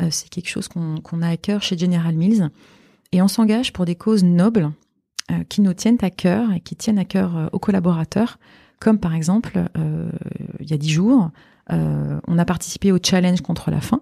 euh, 0.00 0.08
c'est 0.10 0.28
quelque 0.28 0.48
chose 0.48 0.68
qu'on 0.68 1.22
a 1.22 1.28
à 1.28 1.36
cœur 1.36 1.62
chez 1.62 1.76
General 1.76 2.14
Mills. 2.14 2.50
Et 3.12 3.22
on 3.22 3.28
s'engage 3.28 3.72
pour 3.72 3.84
des 3.84 3.94
causes 3.94 4.24
nobles 4.24 4.70
qui 5.50 5.60
nous 5.60 5.74
tiennent 5.74 5.98
à 6.00 6.08
cœur 6.08 6.52
et 6.52 6.60
qui 6.60 6.74
tiennent 6.74 6.98
à 6.98 7.04
cœur 7.04 7.50
aux 7.52 7.58
collaborateurs, 7.58 8.38
comme 8.80 8.98
par 8.98 9.14
exemple, 9.14 9.62
il 10.58 10.70
y 10.70 10.72
a 10.72 10.78
dix 10.78 10.88
jours, 10.88 11.30
on 11.68 12.38
a 12.38 12.44
participé 12.46 12.92
au 12.92 12.98
challenge 13.02 13.42
contre 13.42 13.70
la 13.70 13.82
faim. 13.82 14.00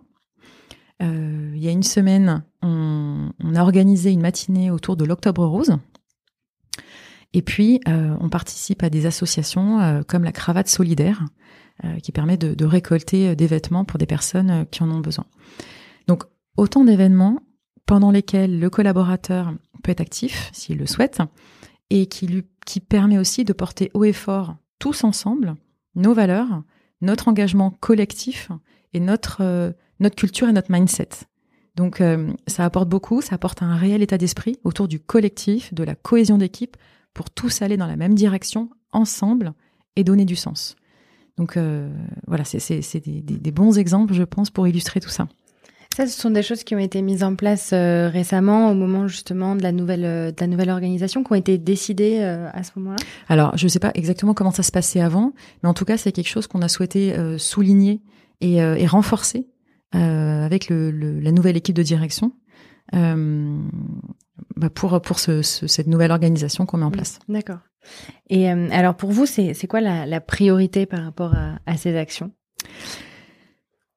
il 1.01 1.59
y 1.59 1.67
a 1.67 1.73
une 1.73 1.83
semaine, 1.83 2.45
on 2.63 3.55
a 3.57 3.63
organisé 3.63 4.13
une 4.13 4.21
matinée 4.21 4.71
autour 4.71 4.97
de 4.97 5.05
l'Octobre 5.05 5.45
Rose, 5.45 5.77
et 7.33 7.43
puis, 7.43 7.81
euh, 7.89 8.17
on 8.21 8.29
participe 8.29 8.83
à 8.83 8.91
des 8.91 9.07
associations 9.07 9.81
euh, 9.81 10.03
comme 10.03 10.25
la 10.25 10.33
Cravate 10.33 10.69
Solidaire, 10.69 11.25
euh, 11.85 11.99
qui 11.99 12.13
permet 12.13 12.37
de, 12.37 12.65
récolter 12.65 13.37
des 13.37 13.47
vêtements 13.47 13.85
pour 13.85 13.99
des 13.99 14.07
personnes 14.07 14.67
qui 14.71 14.83
en 14.83 14.91
ont 14.91 15.01
besoin. 15.01 15.27
Donc, 16.07 16.25
autant 16.57 16.85
d'événements 16.85 17.41
pendant 17.85 18.11
lesquels 18.11 18.59
le 18.59 18.71
collaborateur 18.71 19.53
peut 19.83 19.93
être 19.93 20.01
actif, 20.01 20.51
s'il 20.53 20.79
le 20.79 20.87
souhaite, 20.87 21.21
et 21.91 22.07
qui, 22.07 22.27
lui, 22.27 22.45
qui 22.65 22.81
permet 22.81 23.19
aussi 23.19 23.45
de 23.45 23.53
porter 23.53 23.91
haut 23.95 24.05
et 24.05 24.13
fort, 24.13 24.57
tous 24.79 25.05
ensemble, 25.05 25.55
nos 25.95 26.15
valeurs, 26.15 26.63
notre 27.01 27.29
engagement 27.29 27.71
collectif 27.71 28.51
et 28.93 29.01
notre, 29.01 29.75
notre 30.01 30.17
culture 30.17 30.49
et 30.49 30.53
notre 30.53 30.73
mindset. 30.73 31.09
Donc 31.77 32.03
ça 32.47 32.65
apporte 32.65 32.89
beaucoup, 32.89 33.21
ça 33.21 33.37
apporte 33.37 33.63
un 33.63 33.77
réel 33.77 34.03
état 34.03 34.19
d'esprit 34.19 34.59
autour 34.65 34.89
du 34.89 34.99
collectif, 34.99 35.73
de 35.73 35.85
la 35.85 35.95
cohésion 35.95 36.39
d'équipe, 36.39 36.77
pour 37.17 37.31
tous 37.31 37.63
aller 37.63 37.79
dans 37.79 37.87
la 37.87 37.97
même 37.97 38.15
direction 38.15 38.69
ensemble 38.93 39.55
et 39.97 40.05
donner 40.05 40.27
du 40.27 40.37
sens. 40.37 40.77
Donc 41.39 41.57
euh, 41.57 41.91
voilà, 42.27 42.45
c'est 42.45 43.01
des, 43.01 43.51
bons 43.51 43.79
exemples, 43.79 44.13
je 44.13 44.23
pense, 44.23 44.51
pour 44.51 44.69
illustrer 44.69 45.01
tout 45.01 45.09
ça. 45.09 45.27
Ça, 45.97 46.07
ce 46.07 46.21
sont 46.21 46.29
des 46.29 46.43
choses 46.43 46.63
qui 46.63 46.75
ont 46.75 46.79
été 46.79 47.01
mises 47.01 47.25
en 47.25 47.35
place 47.35 47.71
euh, 47.73 48.11
récemment, 48.11 48.71
au 48.71 48.75
moment 48.75 49.09
justement 49.09 49.57
de 49.57 49.63
la 49.63 49.73
nouvelle, 49.73 50.05
euh, 50.05 50.31
de 50.31 50.37
la 50.39 50.47
nouvelle 50.47 50.69
organisation, 50.69 51.25
qui 51.25 51.33
ont 51.33 51.37
été 51.37 51.57
décidées 51.57 52.19
à 52.19 52.63
ce 52.63 52.73
moment-là? 52.77 52.97
Alors, 53.29 53.57
je 53.57 53.65
ne 53.65 53.71
sais 53.71 53.79
pas 53.79 53.93
exactement 53.95 54.35
comment 54.35 54.51
ça 54.51 54.63
se 54.63 54.71
passait 54.71 55.01
avant, 55.01 55.33
mais 55.63 55.71
en 55.71 55.75
tout 55.75 55.87
cas, 55.87 55.97
c'est 55.97 56.13
quelque 56.13 56.29
chose 56.29 56.47
qu'on 56.47 56.61
a 56.61 56.69
souhaité 56.69 57.17
souligner 57.39 58.03
et, 58.43 58.57
et 58.57 58.87
renforcer 58.87 59.47
avec 59.93 60.69
le, 60.69 60.91
la 60.91 61.33
nouvelle 61.33 61.57
équipe 61.57 61.77
de 61.77 61.83
direction. 61.83 62.33
Bah, 62.93 64.71
pour 64.71 65.01
pour 65.03 65.19
ce, 65.19 65.43
cette 65.43 65.87
nouvelle 65.87 66.11
organisation 66.11 66.67
qu'on 66.67 66.79
met 66.79 66.85
en 66.85 66.91
place. 66.91 67.19
D'accord. 67.29 67.59
Et 68.29 68.51
euh, 68.51 68.69
alors 68.71 68.97
pour 68.97 69.13
vous, 69.13 69.27
c'est 69.27 69.67
quoi 69.67 69.81
la, 69.81 70.07
la, 70.07 70.21
priorité 70.21 70.87
par 70.87 71.05
rapport 71.05 71.35
à, 71.35 71.59
à 71.67 71.77
ces 71.77 71.97
actions? 71.97 72.33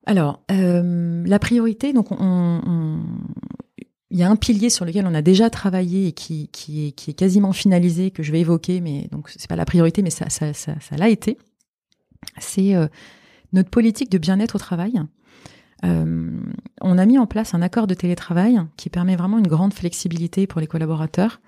Alors 0.05 0.43
euh, 0.51 1.23
la 1.25 1.39
priorité, 1.39 1.93
donc 1.93 2.11
on, 2.11 2.17
on, 2.19 2.99
il 4.09 4.17
y 4.17 4.23
a 4.23 4.29
un 4.29 4.35
pilier 4.35 4.69
sur 4.69 4.85
lequel 4.85 5.05
on 5.07 5.13
a 5.13 5.21
déjà 5.21 5.49
travaillé 5.49 6.07
et 6.07 6.11
qui, 6.11 6.49
qui, 6.49 6.87
est, 6.87 6.91
qui 6.91 7.11
est 7.11 7.13
quasiment 7.13 7.53
finalisé 7.53 8.11
que 8.11 8.23
je 8.23 8.31
vais 8.31 8.41
évoquer, 8.41 8.81
mais 8.81 9.07
donc 9.11 9.29
c'est 9.29 9.47
pas 9.47 9.55
la 9.55 9.65
priorité, 9.65 10.01
mais 10.01 10.09
ça 10.09 10.29
ça 10.29 10.53
ça, 10.53 10.75
ça 10.79 10.97
l'a 10.97 11.09
été. 11.09 11.37
C'est 12.37 12.75
euh, 12.75 12.87
notre 13.53 13.69
politique 13.69 14.11
de 14.11 14.17
bien-être 14.17 14.55
au 14.55 14.59
travail 14.59 14.93
euh, 14.97 15.03
on 15.83 16.97
a 16.97 17.05
mis 17.05 17.17
en 17.17 17.25
place 17.25 17.53
un 17.53 17.61
accord 17.61 17.87
de 17.87 17.93
télétravail 17.93 18.59
qui 18.75 18.89
permet 18.89 19.15
vraiment 19.15 19.37
une 19.37 19.47
grande 19.47 19.73
flexibilité 19.73 20.45
pour 20.45 20.59
les 20.59 20.67
collaborateurs 20.67 21.39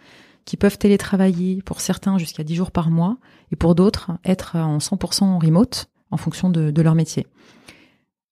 qui 0.46 0.58
peuvent 0.58 0.78
télétravailler 0.78 1.62
pour 1.62 1.82
certains 1.82 2.18
jusqu'à 2.18 2.44
10 2.44 2.56
jours 2.56 2.72
par 2.72 2.90
mois 2.90 3.18
et 3.52 3.56
pour 3.56 3.76
d'autres 3.76 4.12
être 4.26 4.56
en 4.56 4.78
100% 4.80 5.44
remote 5.44 5.90
en 6.10 6.18
fonction 6.18 6.50
de, 6.50 6.82
leur 6.82 6.96
métier. 6.96 7.28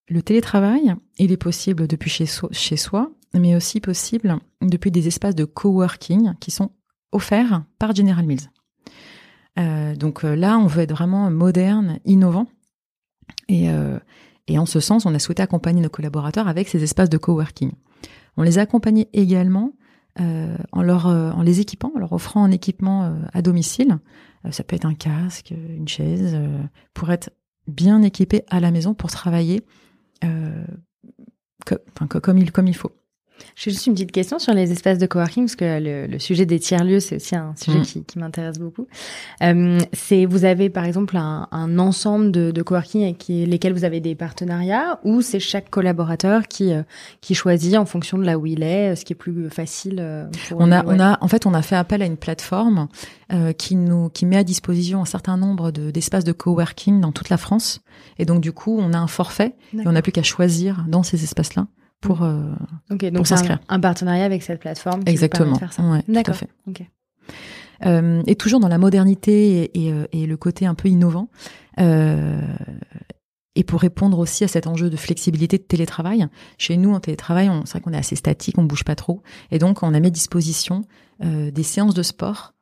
Le 0.09 0.21
télétravail, 0.21 0.95
il 1.17 1.31
est 1.31 1.37
possible 1.37 1.87
depuis 1.87 2.09
chez, 2.09 2.77
soi, 2.77 3.11
mais 3.33 3.55
aussi 3.55 3.79
possible 3.79 4.37
depuis 4.61 4.91
des 4.91 5.07
espaces 5.07 5.35
de 5.35 5.45
coworking 5.45 6.33
qui 6.39 6.51
sont 6.51 6.71
offerts 7.11 7.63
par 7.77 7.95
General 7.95 8.25
Mills. 8.25 8.49
Euh, 9.57 9.95
donc 9.95 10.25
euh, 10.25 10.35
là, 10.35 10.57
on 10.57 10.67
veut 10.67 10.81
être 10.81 10.91
vraiment 10.91 11.29
moderne, 11.29 11.99
innovant. 12.05 12.47
Et, 13.47 13.69
euh, 13.69 13.99
et 14.49 14.57
en 14.57 14.65
ce 14.65 14.79
sens, 14.79 15.05
on 15.05 15.13
a 15.13 15.19
souhaité 15.19 15.43
accompagner 15.43 15.81
nos 15.81 15.89
collaborateurs 15.89 16.47
avec 16.47 16.67
ces 16.67 16.83
espaces 16.83 17.09
de 17.09 17.17
coworking. 17.17 17.71
On 18.37 18.43
les 18.43 18.57
a 18.57 18.61
accompagnés 18.61 19.07
également 19.13 19.73
euh, 20.19 20.57
en, 20.71 20.81
leur, 20.81 21.07
euh, 21.07 21.31
en 21.31 21.43
les 21.43 21.59
équipant, 21.59 21.91
en 21.95 21.99
leur 21.99 22.13
offrant 22.13 22.43
un 22.43 22.51
équipement 22.51 23.03
euh, 23.03 23.13
à 23.33 23.41
domicile. 23.41 23.99
ça 24.51 24.63
peut 24.63 24.75
être 24.75 24.85
un 24.85 24.95
casque, 24.95 25.51
une 25.51 25.87
chaise, 25.87 26.37
pour 26.93 27.11
être 27.11 27.29
bien 27.67 28.01
équipé 28.01 28.43
à 28.49 28.59
la 28.59 28.71
maison 28.71 28.93
pour 28.93 29.11
travailler 29.11 29.61
comme, 31.65 32.37
il, 32.37 32.51
comme 32.51 32.67
il 32.67 32.75
faut. 32.75 32.91
J'ai 33.55 33.71
juste 33.71 33.87
une 33.87 33.93
petite 33.93 34.11
question 34.11 34.39
sur 34.39 34.53
les 34.53 34.71
espaces 34.71 34.97
de 34.97 35.05
coworking, 35.05 35.45
parce 35.45 35.55
que 35.55 35.79
le, 35.79 36.07
le 36.07 36.19
sujet 36.19 36.45
des 36.45 36.59
tiers-lieux, 36.59 36.99
c'est 36.99 37.17
aussi 37.17 37.35
un 37.35 37.53
sujet 37.55 37.79
mm. 37.79 37.83
qui, 37.83 38.03
qui 38.03 38.19
m'intéresse 38.19 38.59
beaucoup. 38.59 38.87
Euh, 39.43 39.79
c'est 39.93 40.25
Vous 40.25 40.45
avez 40.45 40.69
par 40.69 40.85
exemple 40.85 41.17
un, 41.17 41.47
un 41.51 41.79
ensemble 41.79 42.31
de, 42.31 42.51
de 42.51 42.61
coworking 42.61 43.03
avec 43.03 43.17
qui, 43.17 43.45
lesquels 43.45 43.73
vous 43.73 43.83
avez 43.83 43.99
des 43.99 44.15
partenariats, 44.15 44.99
ou 45.03 45.21
c'est 45.21 45.39
chaque 45.39 45.69
collaborateur 45.69 46.47
qui, 46.47 46.73
euh, 46.73 46.83
qui 47.21 47.35
choisit 47.35 47.75
en 47.75 47.85
fonction 47.85 48.17
de 48.17 48.23
là 48.23 48.37
où 48.37 48.45
il 48.45 48.63
est, 48.63 48.95
ce 48.95 49.05
qui 49.05 49.13
est 49.13 49.15
plus 49.15 49.49
facile 49.49 49.97
euh, 49.99 50.25
pour 50.47 50.59
on 50.59 50.71
a, 50.71 50.83
on 50.85 50.99
a, 50.99 51.17
En 51.21 51.27
fait, 51.27 51.45
on 51.45 51.53
a 51.53 51.61
fait 51.61 51.75
appel 51.75 52.01
à 52.01 52.05
une 52.05 52.17
plateforme 52.17 52.87
euh, 53.31 53.53
qui, 53.53 53.75
nous, 53.75 54.09
qui 54.09 54.25
met 54.25 54.37
à 54.37 54.43
disposition 54.43 55.01
un 55.01 55.05
certain 55.05 55.37
nombre 55.37 55.71
d'espaces 55.71 56.23
de, 56.23 56.29
de 56.29 56.33
coworking 56.33 57.01
dans 57.01 57.11
toute 57.11 57.29
la 57.29 57.37
France. 57.37 57.81
Et 58.17 58.25
donc, 58.25 58.41
du 58.41 58.51
coup, 58.51 58.77
on 58.79 58.93
a 58.93 58.97
un 58.97 59.07
forfait 59.07 59.55
et 59.73 59.87
on 59.87 59.91
n'a 59.91 60.01
plus 60.01 60.11
qu'à 60.11 60.23
choisir 60.23 60.85
dans 60.87 61.03
ces 61.03 61.23
espaces-là 61.23 61.67
pour, 62.01 62.23
euh, 62.23 62.53
donc 62.89 63.27
s'inscrire. 63.27 63.59
Un, 63.67 63.79
partenariat 63.79 64.25
avec 64.25 64.43
cette 64.43 64.59
plateforme. 64.59 65.03
Qui 65.03 65.11
Exactement. 65.11 65.53
Vous 65.53 65.59
faire 65.59 65.73
ça. 65.73 65.83
Ouais, 65.83 66.03
D'accord. 66.07 66.37
Tout 66.37 66.45
à 66.71 66.73
fait. 66.73 66.89
Euh, 67.85 68.23
et 68.27 68.35
toujours 68.35 68.59
dans 68.59 68.67
la 68.67 68.77
modernité 68.77 69.63
et, 69.63 69.85
et, 69.85 69.93
euh, 69.93 70.05
et, 70.11 70.25
le 70.25 70.37
côté 70.37 70.65
un 70.65 70.75
peu 70.75 70.89
innovant. 70.89 71.29
Euh, 71.79 72.41
et 73.55 73.63
pour 73.63 73.81
répondre 73.81 74.19
aussi 74.19 74.43
à 74.43 74.47
cet 74.47 74.67
enjeu 74.67 74.89
de 74.89 74.97
flexibilité 74.97 75.57
de 75.57 75.63
télétravail, 75.63 76.27
chez 76.57 76.77
nous 76.77 76.93
en 76.93 76.99
télétravail, 76.99 77.49
c'est 77.65 77.71
vrai 77.71 77.81
qu'on 77.81 77.93
est 77.93 77.97
assez 77.97 78.15
statique, 78.15 78.57
on 78.57 78.63
bouge 78.63 78.83
pas 78.83 78.95
trop, 78.95 79.21
et 79.51 79.59
donc 79.59 79.83
on 79.83 79.93
a 79.93 79.99
mis 79.99 80.07
à 80.07 80.11
disposition 80.11 80.83
euh, 81.23 81.51
des 81.51 81.63
séances 81.63 81.93
de 81.93 82.03
sport, 82.03 82.53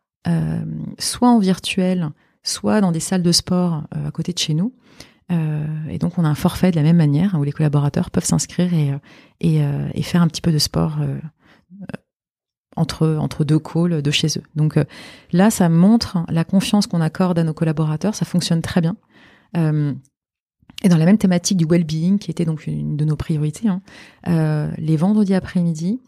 soit 0.99 1.29
en 1.29 1.39
virtuel, 1.39 2.09
soit 2.43 2.81
dans 2.81 2.91
des 2.91 2.99
salles 2.99 3.23
de 3.23 3.31
sport 3.31 3.83
à 3.91 4.11
côté 4.11 4.33
de 4.33 4.37
chez 4.37 4.53
nous, 4.53 4.73
et 5.29 5.97
donc 5.97 6.17
on 6.17 6.23
a 6.23 6.27
un 6.27 6.35
forfait 6.35 6.71
de 6.71 6.75
la 6.75 6.83
même 6.83 6.97
manière 6.97 7.35
où 7.35 7.43
les 7.43 7.51
collaborateurs 7.51 8.11
peuvent 8.11 8.25
s'inscrire 8.25 8.73
et, 8.73 8.91
euh, 8.91 8.97
euh, 9.43 9.89
et, 9.93 10.03
faire 10.03 10.21
un 10.21 10.27
petit 10.27 10.41
peu 10.41 10.51
de 10.51 10.57
sport 10.57 10.97
entre, 12.75 13.17
entre 13.19 13.43
deux 13.43 13.59
calls 13.59 14.01
de 14.01 14.11
chez 14.11 14.27
eux. 14.37 14.43
Donc 14.55 14.79
là, 15.31 15.49
ça 15.49 15.67
montre 15.69 16.19
la 16.29 16.43
confiance 16.43 16.87
qu'on 16.87 17.01
accorde 17.01 17.39
à 17.39 17.43
nos 17.43 17.53
collaborateurs, 17.53 18.15
ça 18.15 18.25
fonctionne 18.25 18.61
très 18.61 18.81
bien. 18.81 18.95
et 19.55 20.89
dans 20.89 20.97
la 20.97 21.05
même 21.05 21.17
thématique 21.17 21.57
du 21.57 21.65
well-being, 21.65 22.19
qui 22.19 22.31
était 22.31 22.45
donc 22.45 22.67
une 22.67 22.95
de 22.95 23.05
nos 23.05 23.15
priorités, 23.15 23.67
hein, 23.67 23.81
les 24.77 24.95
vendredis 24.95 25.33
après-midi, 25.33 25.99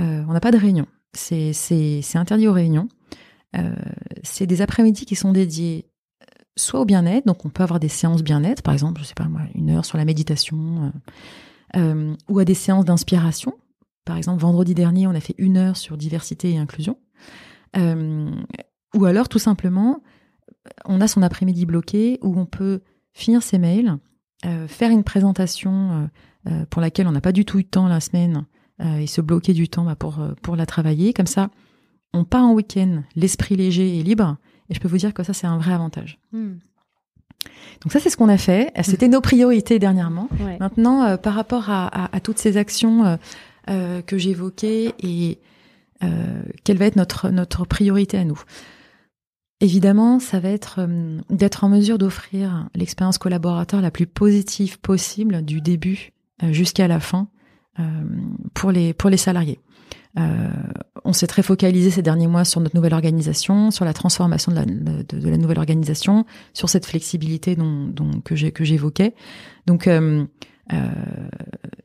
on 0.00 0.32
n'a 0.32 0.40
pas 0.40 0.50
de 0.50 0.58
réunion. 0.58 0.86
C'est 1.12 2.02
interdit 2.14 2.48
aux 2.48 2.52
réunions. 2.52 2.88
c'est 4.22 4.46
des 4.46 4.62
après-midi 4.62 5.04
qui 5.04 5.14
sont 5.14 5.32
dédiés 5.32 5.90
soit 6.58 6.80
au 6.80 6.84
bien-être, 6.84 7.26
donc 7.26 7.44
on 7.44 7.50
peut 7.50 7.62
avoir 7.62 7.80
des 7.80 7.88
séances 7.88 8.22
bien-être, 8.22 8.62
par 8.62 8.74
exemple, 8.74 9.00
je 9.00 9.06
sais 9.06 9.14
pas 9.14 9.28
moi, 9.28 9.42
une 9.54 9.70
heure 9.70 9.84
sur 9.84 9.96
la 9.96 10.04
méditation, 10.04 10.92
euh, 11.76 11.78
euh, 11.78 12.14
ou 12.28 12.38
à 12.38 12.44
des 12.44 12.54
séances 12.54 12.84
d'inspiration. 12.84 13.54
Par 14.04 14.16
exemple, 14.16 14.40
vendredi 14.40 14.74
dernier, 14.74 15.06
on 15.06 15.14
a 15.14 15.20
fait 15.20 15.34
une 15.38 15.56
heure 15.56 15.76
sur 15.76 15.96
diversité 15.96 16.50
et 16.50 16.58
inclusion. 16.58 16.98
Euh, 17.76 18.30
ou 18.94 19.04
alors, 19.04 19.28
tout 19.28 19.38
simplement, 19.38 20.02
on 20.84 21.00
a 21.00 21.08
son 21.08 21.22
après-midi 21.22 21.66
bloqué 21.66 22.18
où 22.22 22.38
on 22.38 22.46
peut 22.46 22.80
finir 23.12 23.42
ses 23.42 23.58
mails, 23.58 23.98
faire 24.68 24.90
une 24.90 25.04
présentation 25.04 26.08
pour 26.70 26.80
laquelle 26.80 27.06
on 27.06 27.12
n'a 27.12 27.20
pas 27.20 27.32
du 27.32 27.44
tout 27.44 27.58
eu 27.58 27.64
de 27.64 27.68
temps 27.68 27.88
la 27.88 28.00
semaine, 28.00 28.46
et 28.80 29.06
se 29.06 29.20
bloquer 29.20 29.52
du 29.52 29.68
temps 29.68 29.84
bah, 29.84 29.96
pour, 29.96 30.22
pour 30.40 30.56
la 30.56 30.64
travailler. 30.64 31.12
Comme 31.12 31.26
ça, 31.26 31.50
on 32.14 32.24
part 32.24 32.44
en 32.44 32.54
week-end, 32.54 33.02
l'esprit 33.14 33.56
léger 33.56 33.98
et 33.98 34.02
libre. 34.02 34.38
Et 34.70 34.74
je 34.74 34.80
peux 34.80 34.88
vous 34.88 34.98
dire 34.98 35.14
que 35.14 35.22
ça, 35.22 35.32
c'est 35.32 35.46
un 35.46 35.58
vrai 35.58 35.72
avantage. 35.72 36.18
Hmm. 36.32 36.54
Donc 37.82 37.92
ça, 37.92 38.00
c'est 38.00 38.10
ce 38.10 38.16
qu'on 38.16 38.28
a 38.28 38.38
fait. 38.38 38.72
C'était 38.82 39.08
nos 39.08 39.20
priorités 39.20 39.78
dernièrement. 39.78 40.28
Maintenant, 40.60 41.16
par 41.16 41.34
rapport 41.34 41.70
à, 41.70 42.14
à, 42.14 42.20
toutes 42.20 42.38
ces 42.38 42.56
actions 42.56 43.18
que 43.66 44.18
j'évoquais 44.18 44.94
et 45.00 45.38
quelle 46.64 46.78
va 46.78 46.86
être 46.86 46.96
notre, 46.96 47.30
notre 47.30 47.64
priorité 47.64 48.18
à 48.18 48.24
nous 48.24 48.42
Évidemment, 49.60 50.20
ça 50.20 50.38
va 50.38 50.50
être 50.50 50.76
euh, 50.78 51.18
d'être 51.30 51.64
en 51.64 51.68
mesure 51.68 51.98
d'offrir 51.98 52.68
l'expérience 52.76 53.18
collaborateur 53.18 53.80
la 53.80 53.90
plus 53.90 54.06
positive 54.06 54.78
possible 54.78 55.44
du 55.44 55.60
début 55.60 56.12
euh, 56.44 56.52
jusqu'à 56.52 56.86
la 56.86 57.00
fin 57.00 57.28
euh, 57.80 57.82
pour 58.54 58.70
les 58.70 58.94
pour 58.94 59.10
les 59.10 59.16
salariés. 59.16 59.58
On 61.04 61.12
s'est 61.12 61.26
très 61.26 61.42
focalisé 61.42 61.90
ces 61.90 62.02
derniers 62.02 62.26
mois 62.26 62.44
sur 62.44 62.60
notre 62.60 62.74
nouvelle 62.74 62.94
organisation, 62.94 63.70
sur 63.70 63.84
la 63.84 63.92
transformation 63.92 64.50
de 64.50 64.56
la, 64.56 64.64
de, 64.64 65.36
nouvelle 65.36 65.58
organisation, 65.58 66.26
sur 66.52 66.68
cette 66.68 66.86
flexibilité 66.86 67.54
dont, 67.54 67.86
dont 67.86 68.20
que 68.20 68.34
j'évoquais. 68.34 69.14
Donc 69.66 69.88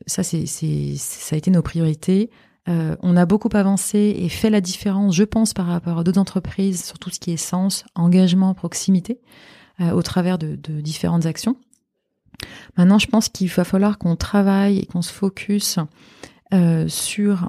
ça 0.06 0.22
c'est 0.22 0.46
ça 0.46 1.34
a 1.34 1.38
été 1.38 1.50
nos 1.50 1.62
priorités. 1.62 2.30
Euh, 2.68 2.96
on 3.02 3.16
a 3.16 3.26
beaucoup 3.26 3.50
avancé 3.52 4.14
et 4.18 4.28
fait 4.28 4.50
la 4.50 4.60
différence, 4.60 5.14
je 5.14 5.24
pense, 5.24 5.52
par 5.52 5.66
rapport 5.66 5.98
à 5.98 6.04
d'autres 6.04 6.20
entreprises 6.20 6.84
sur 6.84 6.98
tout 6.98 7.10
ce 7.10 7.20
qui 7.20 7.32
est 7.32 7.36
sens, 7.36 7.84
engagement, 7.94 8.54
proximité, 8.54 9.20
euh, 9.80 9.90
au 9.90 10.02
travers 10.02 10.38
de, 10.38 10.56
différentes 10.80 11.26
actions. 11.26 11.56
Maintenant, 12.76 12.98
je 12.98 13.06
pense 13.06 13.28
qu'il 13.28 13.48
va 13.48 13.64
falloir 13.64 13.98
qu'on 13.98 14.16
travaille 14.16 14.78
et 14.78 14.86
qu'on 14.86 15.02
se 15.02 15.12
focus 15.12 15.78
euh, 16.52 16.88
sur 16.88 17.48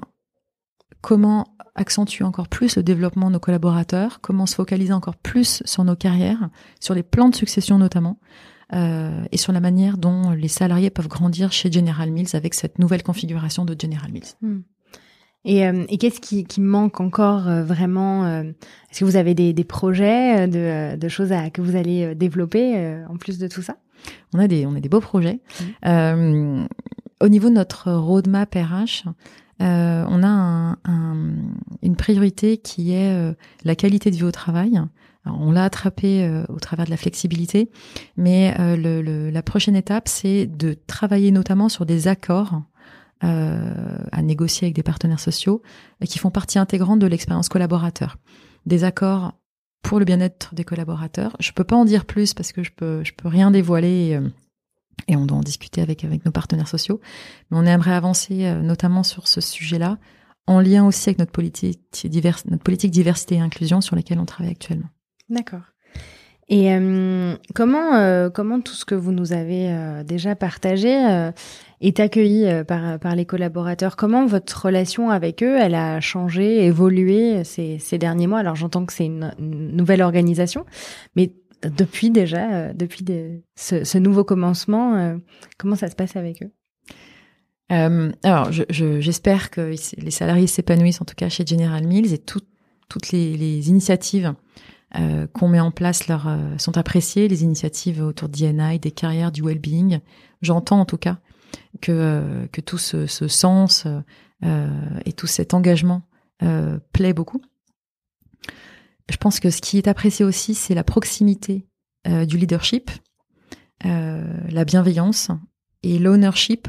comment 1.06 1.46
accentuer 1.76 2.24
encore 2.24 2.48
plus 2.48 2.74
le 2.74 2.82
développement 2.82 3.28
de 3.28 3.34
nos 3.34 3.38
collaborateurs, 3.38 4.20
comment 4.20 4.44
se 4.44 4.56
focaliser 4.56 4.92
encore 4.92 5.14
plus 5.14 5.62
sur 5.64 5.84
nos 5.84 5.94
carrières, 5.94 6.48
sur 6.80 6.94
les 6.94 7.04
plans 7.04 7.28
de 7.28 7.36
succession 7.36 7.78
notamment, 7.78 8.18
et 8.72 9.36
sur 9.36 9.52
la 9.52 9.60
manière 9.60 9.98
dont 9.98 10.32
les 10.32 10.48
salariés 10.48 10.90
peuvent 10.90 11.06
grandir 11.06 11.52
chez 11.52 11.70
General 11.70 12.10
Mills 12.10 12.34
avec 12.34 12.54
cette 12.54 12.80
nouvelle 12.80 13.04
configuration 13.04 13.64
de 13.64 13.76
General 13.80 14.10
Mills. 14.10 14.34
Hmm. 14.42 14.62
Euh, 15.46 15.84
et, 15.88 15.98
qu'est-ce 15.98 16.20
qui, 16.20 16.60
manque 16.60 17.00
encore 17.00 17.46
euh, 17.46 17.62
vraiment 17.62 18.24
euh, 18.24 18.42
Est-ce 18.90 19.00
que 19.00 19.04
vous 19.04 19.16
avez 19.16 19.34
des, 19.34 19.52
projets, 19.64 20.48
de, 20.48 21.08
choses 21.08 21.30
à, 21.30 21.50
que 21.50 21.62
vous 21.62 21.76
allez 21.76 22.16
développer 22.16 22.96
en 23.08 23.16
plus 23.16 23.38
de 23.38 23.46
tout 23.46 23.62
ça? 23.62 23.76
On 24.34 24.40
a 24.40 24.48
des, 24.48 24.66
on 24.66 24.74
a 24.74 24.80
des 24.80 24.88
beaux 24.88 25.00
projets. 25.00 25.38
Mmh. 25.84 26.66
au 27.20 27.28
niveau 27.28 27.48
de 27.48 27.54
notre 27.54 27.92
roadmap 27.92 28.54
RH, 28.54 29.04
on 29.60 30.22
a 30.22 30.76
une 31.82 31.96
priorité 31.96 32.58
qui 32.58 32.92
est 32.92 33.34
la 33.64 33.74
qualité 33.74 34.10
de 34.10 34.16
vie 34.16 34.24
au 34.24 34.32
travail. 34.32 34.80
on 35.24 35.50
l'a 35.52 35.64
attrapé 35.64 36.42
au 36.48 36.58
travers 36.58 36.84
de 36.84 36.90
la 36.90 36.96
flexibilité, 36.96 37.70
mais 38.16 38.54
la 38.58 39.42
prochaine 39.42 39.76
étape, 39.76 40.08
c'est 40.08 40.46
de 40.46 40.76
travailler 40.86 41.30
notamment 41.30 41.68
sur 41.68 41.86
des 41.86 42.08
accords 42.08 42.62
euh, 43.24 43.96
à 44.12 44.20
négocier 44.20 44.66
avec 44.66 44.74
des 44.74 44.82
partenaires 44.82 45.20
sociaux 45.20 45.62
qui 46.04 46.18
font 46.18 46.30
partie 46.30 46.58
intégrante 46.58 46.98
de 46.98 47.06
l'expérience 47.06 47.48
collaborateur. 47.48 48.18
Des 48.66 48.84
accords 48.84 49.32
pour 49.80 49.98
le 49.98 50.04
bien-être 50.04 50.54
des 50.54 50.64
collaborateurs. 50.64 51.34
Je 51.40 51.52
peux 51.52 51.64
pas 51.64 51.76
en 51.76 51.86
dire 51.86 52.04
plus 52.04 52.34
parce 52.34 52.52
que 52.52 52.62
je 52.62 52.72
peux 52.76 53.02
je 53.04 53.14
peux 53.14 53.28
rien 53.28 53.50
dévoiler 53.50 54.20
et, 55.08 55.14
euh, 55.14 55.18
on 55.18 55.26
doit 55.26 55.38
en 55.38 55.42
discuter 55.42 55.80
avec 55.80 56.04
avec 56.04 56.24
nos 56.24 56.32
partenaires 56.32 56.68
sociaux. 56.68 57.00
Mais 57.50 57.58
on 57.58 57.64
aimerait 57.64 57.94
avancer 57.94 58.46
euh, 58.46 58.60
notamment 58.60 59.02
sur 59.02 59.28
ce 59.28 59.40
sujet-là 59.40 59.98
en 60.46 60.60
lien 60.60 60.86
aussi 60.86 61.08
avec 61.08 61.18
notre 61.18 61.32
politique 61.32 61.80
notre 62.50 62.62
politique 62.62 62.90
diversité 62.90 63.36
et 63.36 63.40
inclusion 63.40 63.80
sur 63.80 63.96
laquelle 63.96 64.18
on 64.18 64.26
travaille 64.26 64.52
actuellement. 64.52 64.88
D'accord. 65.28 65.62
Et 66.48 66.70
comment 67.56 68.30
comment 68.30 68.60
tout 68.60 68.74
ce 68.74 68.84
que 68.84 68.94
vous 68.94 69.10
nous 69.10 69.32
avez 69.32 70.04
déjà 70.04 70.36
partagé 70.36 71.32
est 71.80 72.00
accueilli 72.00 72.46
euh, 72.46 72.64
par, 72.64 72.98
par 72.98 73.14
les 73.14 73.26
collaborateurs? 73.26 73.96
Comment 73.96 74.26
votre 74.26 74.66
relation 74.66 75.10
avec 75.10 75.42
eux, 75.42 75.56
elle 75.58 75.74
a 75.74 76.00
changé, 76.00 76.64
évolué 76.64 77.44
ces, 77.44 77.78
ces 77.78 77.98
derniers 77.98 78.26
mois? 78.26 78.38
Alors 78.38 78.56
j'entends 78.56 78.86
que 78.86 78.92
c'est 78.92 79.06
une, 79.06 79.32
nouvelle 79.38 80.02
organisation, 80.02 80.64
mais 81.14 81.32
depuis 81.62 82.10
déjà, 82.10 82.52
euh, 82.52 82.72
depuis 82.72 83.04
ce, 83.54 83.98
nouveau 83.98 84.24
commencement, 84.24 84.94
euh, 84.96 85.16
comment 85.58 85.76
ça 85.76 85.88
se 85.88 85.96
passe 85.96 86.16
avec 86.16 86.42
eux? 86.42 86.50
Euh, 87.72 88.12
alors, 88.22 88.52
j'espère 88.52 89.44
je, 89.44 89.48
que 89.48 89.74
les 89.98 90.10
salariés 90.10 90.46
s'épanouissent, 90.46 91.00
en 91.00 91.04
tout 91.04 91.16
cas 91.16 91.28
chez 91.28 91.44
General 91.44 91.84
Mills, 91.84 92.12
et 92.12 92.18
tout, 92.18 92.40
toutes 92.88 93.10
les, 93.10 93.68
initiatives 93.68 94.34
qu'on 95.34 95.48
met 95.48 95.60
en 95.60 95.72
place 95.72 96.08
leur, 96.08 96.26
sont 96.56 96.78
appréciées, 96.78 97.28
les 97.28 97.42
initiatives 97.42 98.00
autour 98.00 98.30
d'INI, 98.30 98.78
des 98.78 98.92
carrières, 98.92 99.30
du 99.30 99.42
well-being. 99.42 99.98
J'entends 100.40 100.80
en 100.80 100.84
tout 100.86 100.96
cas 100.96 101.18
que, 101.82 102.46
tout 102.64 102.78
ce, 102.78 103.06
sens 103.06 103.86
et 104.42 105.12
tout 105.12 105.26
cet 105.26 105.52
engagement 105.52 106.02
plaît 106.92 107.12
beaucoup. 107.12 107.42
Je 109.10 109.16
pense 109.16 109.40
que 109.40 109.50
ce 109.50 109.60
qui 109.60 109.78
est 109.78 109.88
apprécié 109.88 110.24
aussi, 110.24 110.54
c'est 110.54 110.74
la 110.74 110.84
proximité 110.84 111.66
du 112.04 112.38
leadership, 112.38 112.90
la 113.84 114.64
bienveillance 114.64 115.30
et 115.82 115.98
l'ownership 115.98 116.68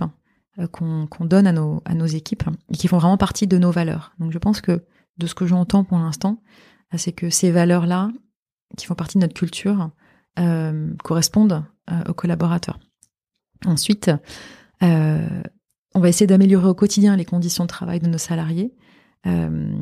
qu'on 0.71 1.07
donne 1.21 1.47
à 1.47 1.51
nos, 1.51 2.05
équipes 2.05 2.43
et 2.71 2.77
qui 2.77 2.87
font 2.87 2.97
vraiment 2.97 3.17
partie 3.17 3.47
de 3.47 3.57
nos 3.57 3.71
valeurs. 3.71 4.13
Donc 4.19 4.31
je 4.31 4.37
pense 4.37 4.61
que 4.61 4.83
de 5.17 5.27
ce 5.27 5.35
que 5.35 5.45
j'entends 5.45 5.83
pour 5.83 5.99
l'instant, 5.99 6.41
c'est 6.95 7.11
que 7.11 7.29
ces 7.29 7.51
valeurs-là, 7.51 8.11
qui 8.77 8.85
font 8.85 8.95
partie 8.95 9.17
de 9.17 9.23
notre 9.23 9.35
culture, 9.35 9.91
correspondent 11.03 11.63
aux 12.07 12.13
collaborateurs. 12.13 12.79
Ensuite, 13.65 14.11
euh, 14.83 15.41
on 15.95 15.99
va 15.99 16.09
essayer 16.09 16.27
d'améliorer 16.27 16.67
au 16.67 16.75
quotidien 16.75 17.15
les 17.15 17.25
conditions 17.25 17.63
de 17.63 17.69
travail 17.69 17.99
de 17.99 18.07
nos 18.07 18.17
salariés 18.17 18.75
euh, 19.25 19.73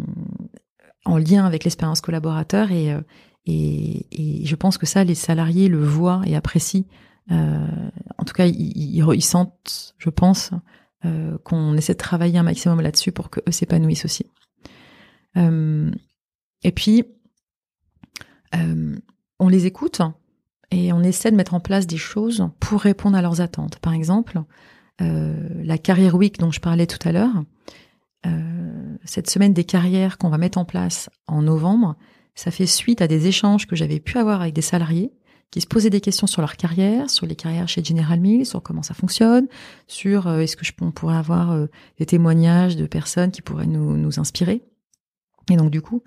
en 1.05 1.17
lien 1.17 1.45
avec 1.45 1.63
l'expérience 1.63 2.01
collaborateur 2.01 2.69
euh, 2.71 3.01
et, 3.45 4.07
et, 4.11 4.45
je 4.45 4.55
pense 4.55 4.77
que 4.77 4.85
ça, 4.85 5.03
les 5.03 5.15
salariés 5.15 5.67
le 5.67 5.83
voient 5.83 6.21
et 6.25 6.35
apprécient. 6.35 6.85
en 7.29 8.23
tout 8.25 8.33
cas, 8.33 8.47
ils, 8.47 8.97
ils, 8.97 9.21
sentent, 9.21 9.93
je 9.97 10.09
pense, 10.09 10.51
qu'on 11.43 11.77
essaie 11.77 11.93
de 11.93 11.99
travailler 11.99 12.39
un 12.39 12.43
maximum 12.43 12.81
là-dessus 12.81 13.11
pour 13.11 13.29
qu'eux 13.29 13.51
s'épanouissent 13.51 14.05
aussi. 14.05 14.25
et 15.35 16.71
puis, 16.71 17.03
on 19.39 19.47
les 19.47 19.67
écoute 19.67 20.01
et 20.71 20.91
on 20.91 21.03
essaie 21.03 21.31
de 21.31 21.35
mettre 21.35 21.53
en 21.53 21.59
place 21.59 21.87
des 21.87 21.97
choses 21.97 22.47
pour 22.59 22.81
répondre 22.81 23.17
à 23.17 23.21
leurs 23.21 23.41
attentes. 23.41 23.79
Par 23.79 23.93
exemple, 23.93 24.41
euh, 25.01 25.47
la 25.63 25.77
carrière 25.77 26.15
week 26.15 26.39
dont 26.39 26.51
je 26.51 26.59
parlais 26.59 26.87
tout 26.87 26.99
à 27.07 27.11
l'heure, 27.11 27.43
euh, 28.25 28.97
cette 29.03 29.29
semaine 29.29 29.53
des 29.53 29.63
carrières 29.63 30.17
qu'on 30.17 30.29
va 30.29 30.37
mettre 30.37 30.57
en 30.57 30.65
place 30.65 31.09
en 31.27 31.41
novembre, 31.41 31.95
ça 32.33 32.51
fait 32.51 32.65
suite 32.65 33.01
à 33.01 33.07
des 33.07 33.27
échanges 33.27 33.67
que 33.67 33.75
j'avais 33.75 33.99
pu 33.99 34.17
avoir 34.17 34.41
avec 34.41 34.53
des 34.53 34.61
salariés 34.61 35.13
qui 35.51 35.61
se 35.61 35.67
posaient 35.67 35.89
des 35.89 36.01
questions 36.01 36.27
sur 36.27 36.41
leur 36.41 36.57
carrière, 36.57 37.09
sur 37.09 37.25
les 37.25 37.35
carrières 37.35 37.67
chez 37.67 37.83
General 37.83 38.19
Mills, 38.19 38.45
sur 38.45 38.61
comment 38.61 38.81
ça 38.81 38.93
fonctionne, 38.93 39.47
sur 39.87 40.27
euh, 40.27 40.39
est-ce 40.39 40.57
que 40.57 40.65
on 40.81 40.91
pourrait 40.91 41.15
avoir 41.15 41.67
des 41.97 42.05
témoignages 42.05 42.75
de 42.75 42.87
personnes 42.87 43.31
qui 43.31 43.41
pourraient 43.41 43.67
nous, 43.67 43.95
nous 43.95 44.19
inspirer. 44.19 44.63
Et 45.49 45.55
donc 45.55 45.71
du 45.71 45.81
coup, 45.81 46.03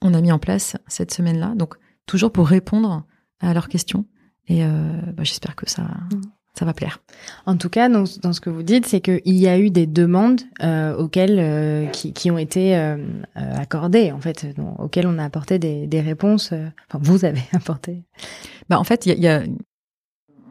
on 0.00 0.14
a 0.14 0.20
mis 0.20 0.30
en 0.30 0.38
place 0.38 0.76
cette 0.86 1.12
semaine-là, 1.12 1.54
donc 1.56 1.74
toujours 2.06 2.30
pour 2.30 2.46
répondre 2.46 3.04
à 3.40 3.54
leurs 3.54 3.68
questions. 3.68 4.06
Et 4.48 4.62
bah, 4.62 5.24
j'espère 5.24 5.56
que 5.56 5.68
ça, 5.68 5.82
mmh 5.82 6.20
ça 6.54 6.66
va 6.66 6.74
plaire. 6.74 7.00
En 7.46 7.56
tout 7.56 7.70
cas, 7.70 7.88
dans, 7.88 8.04
dans 8.22 8.32
ce 8.32 8.40
que 8.40 8.50
vous 8.50 8.62
dites, 8.62 8.86
c'est 8.86 9.00
qu'il 9.00 9.20
y 9.24 9.48
a 9.48 9.58
eu 9.58 9.70
des 9.70 9.86
demandes 9.86 10.42
euh, 10.62 10.94
auxquelles 10.96 11.38
euh, 11.38 11.86
qui, 11.86 12.12
qui, 12.12 12.30
ont 12.30 12.38
été 12.38 12.76
euh, 12.76 12.98
accordées, 13.34 14.12
en 14.12 14.20
fait, 14.20 14.46
auxquelles 14.78 15.06
on 15.06 15.18
a 15.18 15.24
apporté 15.24 15.58
des, 15.58 15.86
des 15.86 16.00
réponses. 16.00 16.52
Euh, 16.52 16.68
enfin, 16.88 16.98
vous 17.02 17.24
avez 17.24 17.42
apporté. 17.52 18.04
Bah, 18.68 18.78
en 18.78 18.84
fait, 18.84 19.06
il 19.06 19.12
y 19.12 19.12
a, 19.12 19.18
y 19.18 19.28
a, 19.28 19.44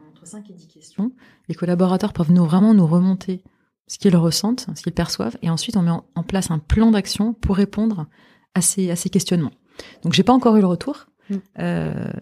entre 0.08 0.26
5 0.26 0.50
et 0.50 0.54
10 0.54 0.66
questions. 0.66 1.12
Les 1.48 1.54
collaborateurs 1.54 2.12
peuvent 2.12 2.32
nous 2.32 2.44
vraiment 2.44 2.74
nous 2.74 2.86
remonter 2.86 3.44
ce 3.86 3.98
qu'ils 3.98 4.16
ressentent, 4.16 4.66
ce 4.74 4.82
qu'ils 4.82 4.92
perçoivent, 4.92 5.36
et 5.42 5.50
ensuite 5.50 5.76
on 5.76 5.82
met 5.82 5.90
en, 5.90 6.22
place 6.22 6.50
un 6.50 6.58
plan 6.58 6.90
d'action 6.90 7.34
pour 7.34 7.56
répondre 7.56 8.06
à 8.54 8.60
ces, 8.60 8.90
à 8.90 8.96
ces 8.96 9.10
questionnements. 9.10 9.50
Donc, 10.02 10.14
j'ai 10.14 10.22
pas 10.22 10.32
encore 10.32 10.56
eu 10.56 10.60
le 10.60 10.66
retour, 10.66 11.06
mm. 11.30 11.36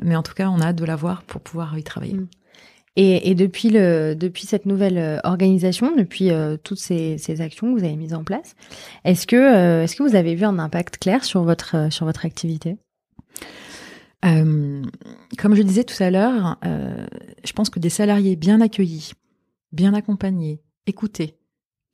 mais 0.02 0.16
en 0.16 0.22
tout 0.22 0.34
cas, 0.34 0.48
on 0.50 0.60
a 0.60 0.66
hâte 0.66 0.76
de 0.76 0.84
l'avoir 0.84 1.22
pour 1.22 1.40
pouvoir 1.40 1.78
y 1.78 1.84
travailler. 1.84 2.14
Mm. 2.14 2.28
Et, 3.02 3.34
depuis, 3.34 4.44
cette 4.44 4.66
nouvelle 4.66 4.98
euh, 4.98 5.18
organisation, 5.24 5.96
depuis 5.96 6.30
euh, 6.30 6.58
toutes 6.62 6.78
ces, 6.78 7.40
actions 7.40 7.72
que 7.72 7.78
vous 7.78 7.84
avez 7.84 7.96
mises 7.96 8.12
en 8.12 8.24
place, 8.24 8.54
est-ce 9.04 9.26
que, 9.26 9.36
euh, 9.36 9.86
vous 10.00 10.14
avez 10.14 10.34
vu 10.34 10.44
un 10.44 10.58
impact 10.58 10.98
clair 10.98 11.24
sur 11.24 11.42
votre, 11.42 11.76
activité? 12.26 12.76
Comme 14.22 15.54
je 15.54 15.62
disais 15.62 15.84
tout 15.84 16.02
à 16.02 16.10
l'heure, 16.10 16.58
je 16.62 17.52
pense 17.54 17.70
que 17.70 17.78
des 17.78 17.88
salariés 17.88 18.36
bien 18.36 18.60
accueillis, 18.60 19.12
bien 19.72 19.94
accompagnés, 19.94 20.60
écoutés, 20.86 21.38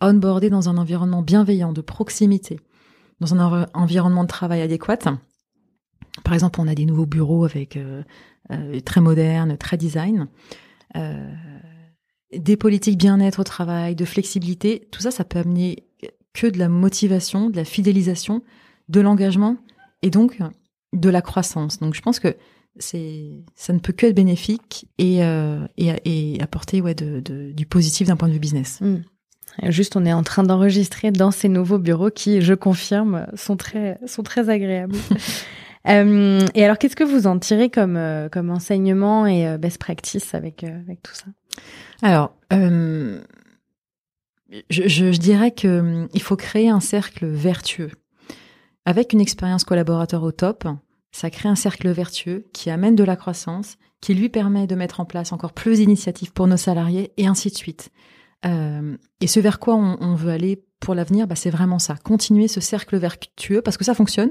onboardés 0.01 0.51
dans 0.51 0.69
un 0.69 0.77
environnement 0.77 1.23
bienveillant, 1.23 1.73
de 1.73 1.83
proximité, 1.83 2.59
dans 3.21 3.33
un 3.33 3.69
environnement 3.75 4.25
de 4.25 4.29
travail 4.29 4.61
adéquat. 4.61 4.99
Par 6.25 6.35
exemple, 6.35 6.61
on 6.61 6.67
a 6.67 6.75
des 6.75 6.85
nouveaux 6.85 7.07
bureaux 7.07 7.45
avec 7.45 7.79
très 8.85 9.01
modernes, 9.01 9.57
très 9.57 9.77
design, 9.77 10.27
euh, 10.95 11.33
des 12.33 12.57
politiques 12.57 12.99
bien-être 12.99 13.41
au 13.41 13.45
travail, 13.45 13.95
de 13.95 14.05
flexibilité. 14.05 14.89
Tout 14.91 15.01
ça, 15.01 15.11
ça 15.11 15.25
peut 15.25 15.39
amener 15.39 15.85
que 16.33 16.47
de 16.47 16.59
la 16.59 16.69
motivation, 16.69 17.51
de 17.51 17.57
la 17.57 17.65
fidélisation, 17.65 18.43
de 18.89 19.01
l'engagement 19.01 19.57
et 20.03 20.11
donc 20.11 20.39
de 20.93 21.09
la 21.09 21.23
croissance. 21.23 21.81
Donc, 21.81 21.95
je 21.95 22.03
pense 22.03 22.21
que 22.21 22.37
c'est 22.79 23.33
ça 23.55 23.73
ne 23.73 23.79
peut 23.79 23.95
que 23.95 24.07
être 24.07 24.15
bénéfique 24.15 24.87
et, 24.99 25.21
et, 25.79 26.41
apporter 26.43 26.83
ouais, 26.83 26.95
de, 26.95 27.21
du 27.53 27.67
positif 27.67 28.07
d'un 28.07 28.17
point 28.17 28.29
de 28.29 28.35
vue 28.35 28.39
business. 28.39 28.81
Mmh. 28.83 28.97
Juste, 29.69 29.97
on 29.97 30.05
est 30.05 30.13
en 30.13 30.23
train 30.23 30.43
d'enregistrer 30.43 31.11
dans 31.11 31.31
ces 31.31 31.49
nouveaux 31.49 31.79
bureaux 31.79 32.11
qui, 32.11 32.43
je 32.43 32.55
confirme, 32.55 33.27
sont 33.35 33.57
très, 33.57 33.99
sont 34.07 34.23
très 34.23 34.51
agréables. 34.51 34.97
euh, 35.89 36.47
et 36.55 36.65
alors, 36.65 36.79
qu'est-ce 36.79 36.97
que 36.97 37.05
vous 37.05 37.27
en 37.27 37.39
tirez 37.39 37.71
comme, 37.71 37.97
euh, 37.97 38.29
enseignement 38.35 39.27
et 39.27 39.47
euh, 39.47 39.59
best 39.59 39.79
practice 39.79 40.35
avec, 40.35 40.65
tout 41.03 41.15
ça? 41.15 41.27
Alors, 42.03 42.35
je, 44.71 45.17
dirais 45.19 45.53
que 45.53 46.09
il 46.13 46.23
faut 46.23 46.37
créer 46.37 46.69
un 46.69 46.81
cercle 46.81 47.27
vertueux. 47.27 47.91
Avec 48.85 49.13
une 49.13 49.21
expérience 49.21 49.65
collaborateur 49.65 50.23
au 50.23 50.33
top, 50.33 50.67
ça 51.11 51.31
crée 51.31 51.49
un 51.49 51.57
cercle 51.57 51.89
vertueux 51.91 52.47
qui 52.53 52.71
amène 52.71 52.95
de 52.95 53.05
la 53.05 53.17
croissance, 53.17 53.77
qui 54.01 54.15
lui 54.15 54.29
permet 54.29 54.67
de 54.67 54.75
mettre 54.75 55.01
en 55.01 55.05
place 55.05 55.33
encore 55.33 55.53
plus 55.53 55.79
d'initiatives 55.79 56.33
pour 56.33 56.47
nos 56.47 56.57
salariés 56.57 57.13
et 57.17 57.27
ainsi 57.27 57.49
de 57.49 57.57
suite. 57.57 57.91
Et 58.45 59.27
ce 59.27 59.41
vers 59.41 59.59
quoi 59.59 59.75
on, 59.75 60.15
veut 60.15 60.31
aller 60.31 60.63
pour 60.79 60.95
l'avenir, 60.95 61.27
bah, 61.27 61.35
c'est 61.35 61.51
vraiment 61.51 61.81
ça. 61.81 61.97
Continuer 61.97 62.47
ce 62.47 62.61
cercle 62.61 62.97
vertueux 62.97 63.61
parce 63.61 63.77
que 63.77 63.85
ça 63.85 63.95
fonctionne 63.95 64.31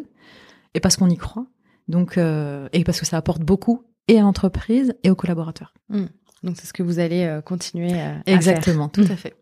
et 0.75 0.79
parce 0.79 0.97
qu'on 0.97 1.09
y 1.09 1.17
croit. 1.17 1.47
Donc, 1.87 2.17
euh, 2.17 2.67
et 2.73 2.83
parce 2.83 2.99
que 2.99 3.05
ça 3.05 3.17
apporte 3.17 3.41
beaucoup 3.41 3.83
et 4.07 4.19
à 4.19 4.21
l'entreprise 4.21 4.93
et 5.03 5.09
aux 5.09 5.15
collaborateurs. 5.15 5.73
Mmh. 5.89 6.05
Donc, 6.43 6.57
c'est 6.57 6.67
ce 6.67 6.73
que 6.73 6.83
vous 6.83 6.99
allez 6.99 7.23
euh, 7.23 7.41
continuer 7.41 7.99
à, 7.99 8.21
Exactement, 8.27 8.91
faire. 8.93 9.05
tout 9.05 9.11
à 9.11 9.15
fait. 9.15 9.33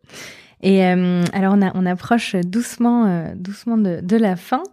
Et 0.65 0.81
alors 0.81 1.55
on, 1.57 1.61
a, 1.61 1.73
on 1.75 1.85
approche 1.85 2.37
doucement, 2.37 3.33
doucement 3.35 3.77
de, 3.77 3.99
de, 4.01 4.15
la 4.15 4.37
fin. 4.37 4.63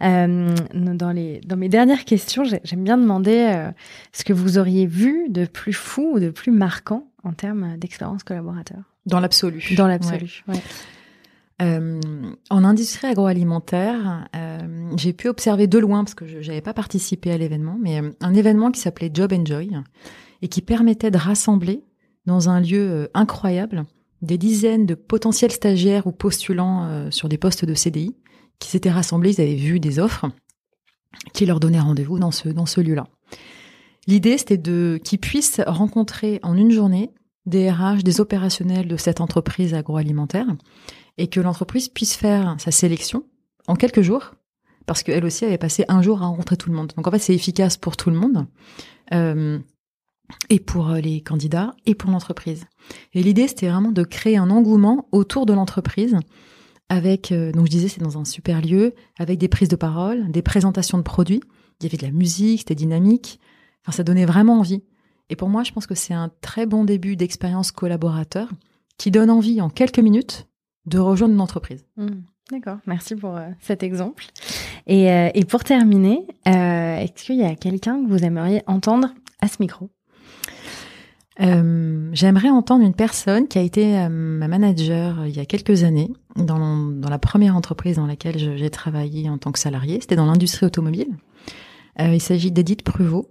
dans 0.00 1.12
les, 1.14 1.40
dans 1.46 1.56
mes 1.56 1.68
dernières 1.68 2.04
questions, 2.04 2.42
j'aime 2.42 2.82
bien 2.82 2.98
demander 2.98 3.70
ce 4.10 4.24
que 4.24 4.32
vous 4.32 4.58
auriez 4.58 4.86
vu 4.86 5.28
de 5.28 5.46
plus 5.46 5.72
fou 5.72 6.14
ou 6.14 6.18
de 6.18 6.30
plus 6.30 6.50
marquant 6.50 7.06
en 7.22 7.32
termes 7.32 7.76
d'expérience 7.76 8.24
collaborateur. 8.24 8.78
Dans 9.06 9.20
l'absolu. 9.20 9.76
Dans 9.76 9.86
l'absolu, 9.86 10.42
euh, 11.62 12.00
en 12.50 12.64
industrie 12.64 13.06
agroalimentaire, 13.06 14.28
euh, 14.36 14.45
j'ai 14.96 15.12
pu 15.12 15.28
observer 15.28 15.66
de 15.66 15.78
loin, 15.78 16.04
parce 16.04 16.14
que 16.14 16.26
je 16.26 16.38
n'avais 16.38 16.60
pas 16.60 16.74
participé 16.74 17.30
à 17.30 17.38
l'événement, 17.38 17.78
mais 17.80 18.00
euh, 18.00 18.10
un 18.20 18.34
événement 18.34 18.70
qui 18.70 18.80
s'appelait 18.80 19.10
Job 19.12 19.32
Enjoy 19.32 19.70
et 20.42 20.48
qui 20.48 20.62
permettait 20.62 21.10
de 21.10 21.18
rassembler 21.18 21.82
dans 22.26 22.48
un 22.48 22.60
lieu 22.60 22.90
euh, 22.90 23.08
incroyable 23.14 23.84
des 24.22 24.38
dizaines 24.38 24.86
de 24.86 24.94
potentiels 24.94 25.52
stagiaires 25.52 26.06
ou 26.06 26.12
postulants 26.12 26.84
euh, 26.84 27.10
sur 27.10 27.28
des 27.28 27.38
postes 27.38 27.64
de 27.64 27.74
CDI 27.74 28.16
qui 28.58 28.68
s'étaient 28.68 28.90
rassemblés, 28.90 29.34
ils 29.38 29.42
avaient 29.42 29.54
vu 29.54 29.80
des 29.80 29.98
offres 29.98 30.26
qui 31.32 31.46
leur 31.46 31.60
donnaient 31.60 31.80
rendez-vous 31.80 32.18
dans 32.18 32.30
ce, 32.30 32.48
dans 32.48 32.66
ce 32.66 32.80
lieu-là. 32.80 33.06
L'idée, 34.06 34.38
c'était 34.38 34.56
de 34.56 35.00
qu'ils 35.02 35.18
puissent 35.18 35.60
rencontrer 35.66 36.40
en 36.42 36.56
une 36.56 36.70
journée 36.70 37.10
des 37.44 37.70
RH, 37.70 38.02
des 38.02 38.20
opérationnels 38.20 38.88
de 38.88 38.96
cette 38.96 39.20
entreprise 39.20 39.74
agroalimentaire, 39.74 40.46
et 41.18 41.28
que 41.28 41.40
l'entreprise 41.40 41.88
puisse 41.88 42.14
faire 42.16 42.56
sa 42.58 42.70
sélection 42.70 43.24
en 43.68 43.76
quelques 43.76 44.02
jours, 44.02 44.34
parce 44.86 45.02
qu'elle 45.02 45.24
aussi 45.24 45.44
avait 45.44 45.58
passé 45.58 45.84
un 45.88 46.02
jour 46.02 46.22
à 46.22 46.26
rencontrer 46.26 46.56
tout 46.56 46.70
le 46.70 46.76
monde. 46.76 46.92
Donc 46.96 47.06
en 47.06 47.10
fait, 47.10 47.18
c'est 47.18 47.34
efficace 47.34 47.76
pour 47.76 47.96
tout 47.96 48.10
le 48.10 48.16
monde, 48.16 48.46
euh, 49.12 49.58
et 50.50 50.58
pour 50.60 50.90
les 50.90 51.20
candidats, 51.20 51.74
et 51.84 51.94
pour 51.94 52.10
l'entreprise. 52.10 52.64
Et 53.12 53.22
l'idée, 53.22 53.48
c'était 53.48 53.68
vraiment 53.68 53.92
de 53.92 54.02
créer 54.02 54.36
un 54.36 54.50
engouement 54.50 55.08
autour 55.12 55.46
de 55.46 55.52
l'entreprise, 55.52 56.16
avec, 56.88 57.32
euh, 57.32 57.52
donc 57.52 57.66
je 57.66 57.70
disais, 57.70 57.88
c'est 57.88 58.00
dans 58.00 58.18
un 58.18 58.24
super 58.24 58.62
lieu, 58.62 58.94
avec 59.18 59.38
des 59.38 59.48
prises 59.48 59.68
de 59.68 59.76
parole, 59.76 60.30
des 60.30 60.42
présentations 60.42 60.98
de 60.98 61.02
produits. 61.02 61.40
Il 61.80 61.84
y 61.84 61.86
avait 61.86 61.96
de 61.96 62.06
la 62.06 62.12
musique, 62.12 62.60
c'était 62.60 62.74
dynamique. 62.74 63.40
Enfin, 63.82 63.96
ça 63.96 64.04
donnait 64.04 64.24
vraiment 64.24 64.58
envie. 64.58 64.82
Et 65.28 65.36
pour 65.36 65.48
moi, 65.48 65.64
je 65.64 65.72
pense 65.72 65.86
que 65.86 65.94
c'est 65.94 66.14
un 66.14 66.30
très 66.40 66.66
bon 66.66 66.84
début 66.84 67.16
d'expérience 67.16 67.72
collaborateur 67.72 68.48
qui 68.98 69.10
donne 69.10 69.30
envie 69.30 69.60
en 69.60 69.68
quelques 69.68 69.98
minutes 69.98 70.46
de 70.86 70.98
rejoindre 70.98 71.34
une 71.34 71.40
entreprise. 71.40 71.84
Mmh. 71.96 72.06
D'accord, 72.50 72.78
merci 72.86 73.16
pour 73.16 73.36
euh, 73.36 73.48
cet 73.58 73.82
exemple. 73.82 74.24
Et, 74.86 75.10
euh, 75.10 75.30
pour 75.48 75.64
terminer, 75.64 76.24
euh, 76.46 76.98
est-ce 76.98 77.24
qu'il 77.24 77.36
y 77.36 77.44
a 77.44 77.56
quelqu'un 77.56 78.04
que 78.04 78.08
vous 78.08 78.22
aimeriez 78.24 78.62
entendre 78.68 79.08
à 79.40 79.48
ce 79.48 79.56
micro? 79.60 79.90
J'aimerais 81.38 82.48
entendre 82.48 82.82
une 82.82 82.94
personne 82.94 83.46
qui 83.46 83.58
a 83.58 83.60
été 83.60 84.08
ma 84.08 84.48
manager 84.48 85.26
il 85.26 85.36
y 85.36 85.38
a 85.38 85.44
quelques 85.44 85.84
années 85.84 86.10
dans, 86.34 86.58
la 87.10 87.18
première 87.18 87.54
entreprise 87.54 87.96
dans 87.96 88.06
laquelle 88.06 88.38
j'ai 88.38 88.70
travaillé 88.70 89.28
en 89.28 89.36
tant 89.36 89.52
que 89.52 89.58
salarié. 89.58 90.00
C'était 90.00 90.16
dans 90.16 90.24
l'industrie 90.24 90.64
automobile. 90.64 91.08
il 91.98 92.22
s'agit 92.22 92.50
d'Edith 92.50 92.82
Pruvot, 92.82 93.28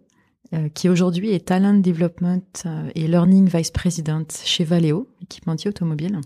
qui 0.75 0.87
aujourd'hui 0.87 1.31
est 1.31 1.47
Talent 1.47 1.73
Development 1.73 2.43
et 2.93 3.07
Learning 3.07 3.49
Vice 3.49 3.71
President 3.71 4.27
chez 4.43 4.65
Valeo, 4.65 5.07
équipementier 5.23 5.69
automobile. 5.69 6.21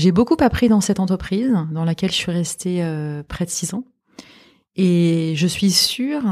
J'ai 0.00 0.12
beaucoup 0.12 0.36
appris 0.40 0.70
dans 0.70 0.80
cette 0.80 0.98
entreprise, 0.98 1.52
dans 1.72 1.84
laquelle 1.84 2.10
je 2.10 2.16
suis 2.16 2.32
restée 2.32 2.82
euh, 2.82 3.22
près 3.22 3.44
de 3.44 3.50
six 3.50 3.74
ans. 3.74 3.84
Et 4.74 5.34
je 5.36 5.46
suis 5.46 5.70
sûre 5.70 6.22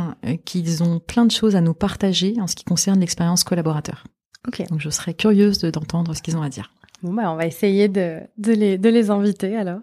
qu'ils 0.47 0.83
ont 0.83 1.01
plein 1.01 1.27
de 1.27 1.31
choses 1.31 1.55
à 1.55 1.61
nous 1.61 1.75
partager 1.75 2.35
en 2.41 2.47
ce 2.47 2.57
qui 2.57 2.65
concerne 2.65 2.99
l'expérience 2.99 3.45
collaborateur. 3.45 4.05
Ok. 4.47 4.67
Donc 4.71 4.81
je 4.81 4.89
serais 4.89 5.13
curieuse 5.13 5.59
d'entendre 5.59 6.15
ce 6.17 6.23
qu'ils 6.23 6.39
ont 6.39 6.43
à 6.43 6.49
dire. 6.49 6.71
Bon 7.03 7.13
bah 7.13 7.31
on 7.31 7.37
va 7.37 7.47
essayer 7.47 7.89
de, 7.89 8.21
de, 8.39 8.53
les, 8.53 8.79
de 8.79 8.89
les 8.89 9.11
inviter 9.11 9.55
alors. 9.55 9.83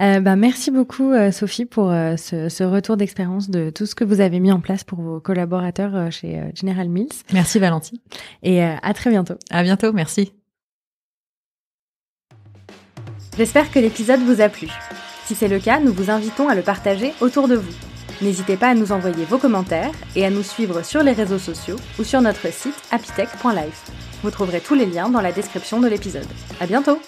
Euh, 0.00 0.20
bah, 0.20 0.34
merci 0.34 0.70
beaucoup 0.70 1.12
euh, 1.12 1.30
Sophie 1.30 1.66
pour 1.66 1.90
euh, 1.90 2.16
ce, 2.16 2.48
ce, 2.48 2.64
retour 2.64 2.96
d'expérience 2.96 3.50
de 3.50 3.68
tout 3.68 3.84
ce 3.84 3.94
que 3.94 4.02
vous 4.02 4.22
avez 4.22 4.40
mis 4.40 4.50
en 4.50 4.60
place 4.60 4.82
pour 4.82 5.00
vos 5.02 5.20
collaborateurs 5.20 5.94
euh, 5.94 6.10
chez 6.10 6.42
General 6.54 6.88
Mills. 6.88 7.12
Merci 7.34 7.58
Valentine. 7.58 7.98
Et 8.42 8.62
à 8.62 8.94
très 8.94 9.10
bientôt. 9.10 9.34
À 9.50 9.62
bientôt, 9.62 9.92
merci. 9.92 10.32
J'espère 13.36 13.70
que 13.70 13.78
l'épisode 13.78 14.20
vous 14.20 14.40
a 14.40 14.48
plu. 14.48 14.68
Si 15.24 15.34
c'est 15.34 15.48
le 15.48 15.58
cas, 15.58 15.80
nous 15.80 15.92
vous 15.92 16.10
invitons 16.10 16.48
à 16.48 16.54
le 16.54 16.62
partager 16.62 17.12
autour 17.20 17.48
de 17.48 17.56
vous. 17.56 17.72
N'hésitez 18.20 18.56
pas 18.56 18.68
à 18.68 18.74
nous 18.74 18.92
envoyer 18.92 19.24
vos 19.24 19.38
commentaires 19.38 19.92
et 20.14 20.26
à 20.26 20.30
nous 20.30 20.42
suivre 20.42 20.82
sur 20.82 21.02
les 21.02 21.12
réseaux 21.12 21.38
sociaux 21.38 21.76
ou 21.98 22.04
sur 22.04 22.20
notre 22.20 22.52
site 22.52 22.74
apitech.life. 22.90 23.90
Vous 24.22 24.30
trouverez 24.30 24.60
tous 24.60 24.74
les 24.74 24.86
liens 24.86 25.08
dans 25.08 25.22
la 25.22 25.32
description 25.32 25.80
de 25.80 25.88
l'épisode. 25.88 26.28
À 26.60 26.66
bientôt! 26.66 27.00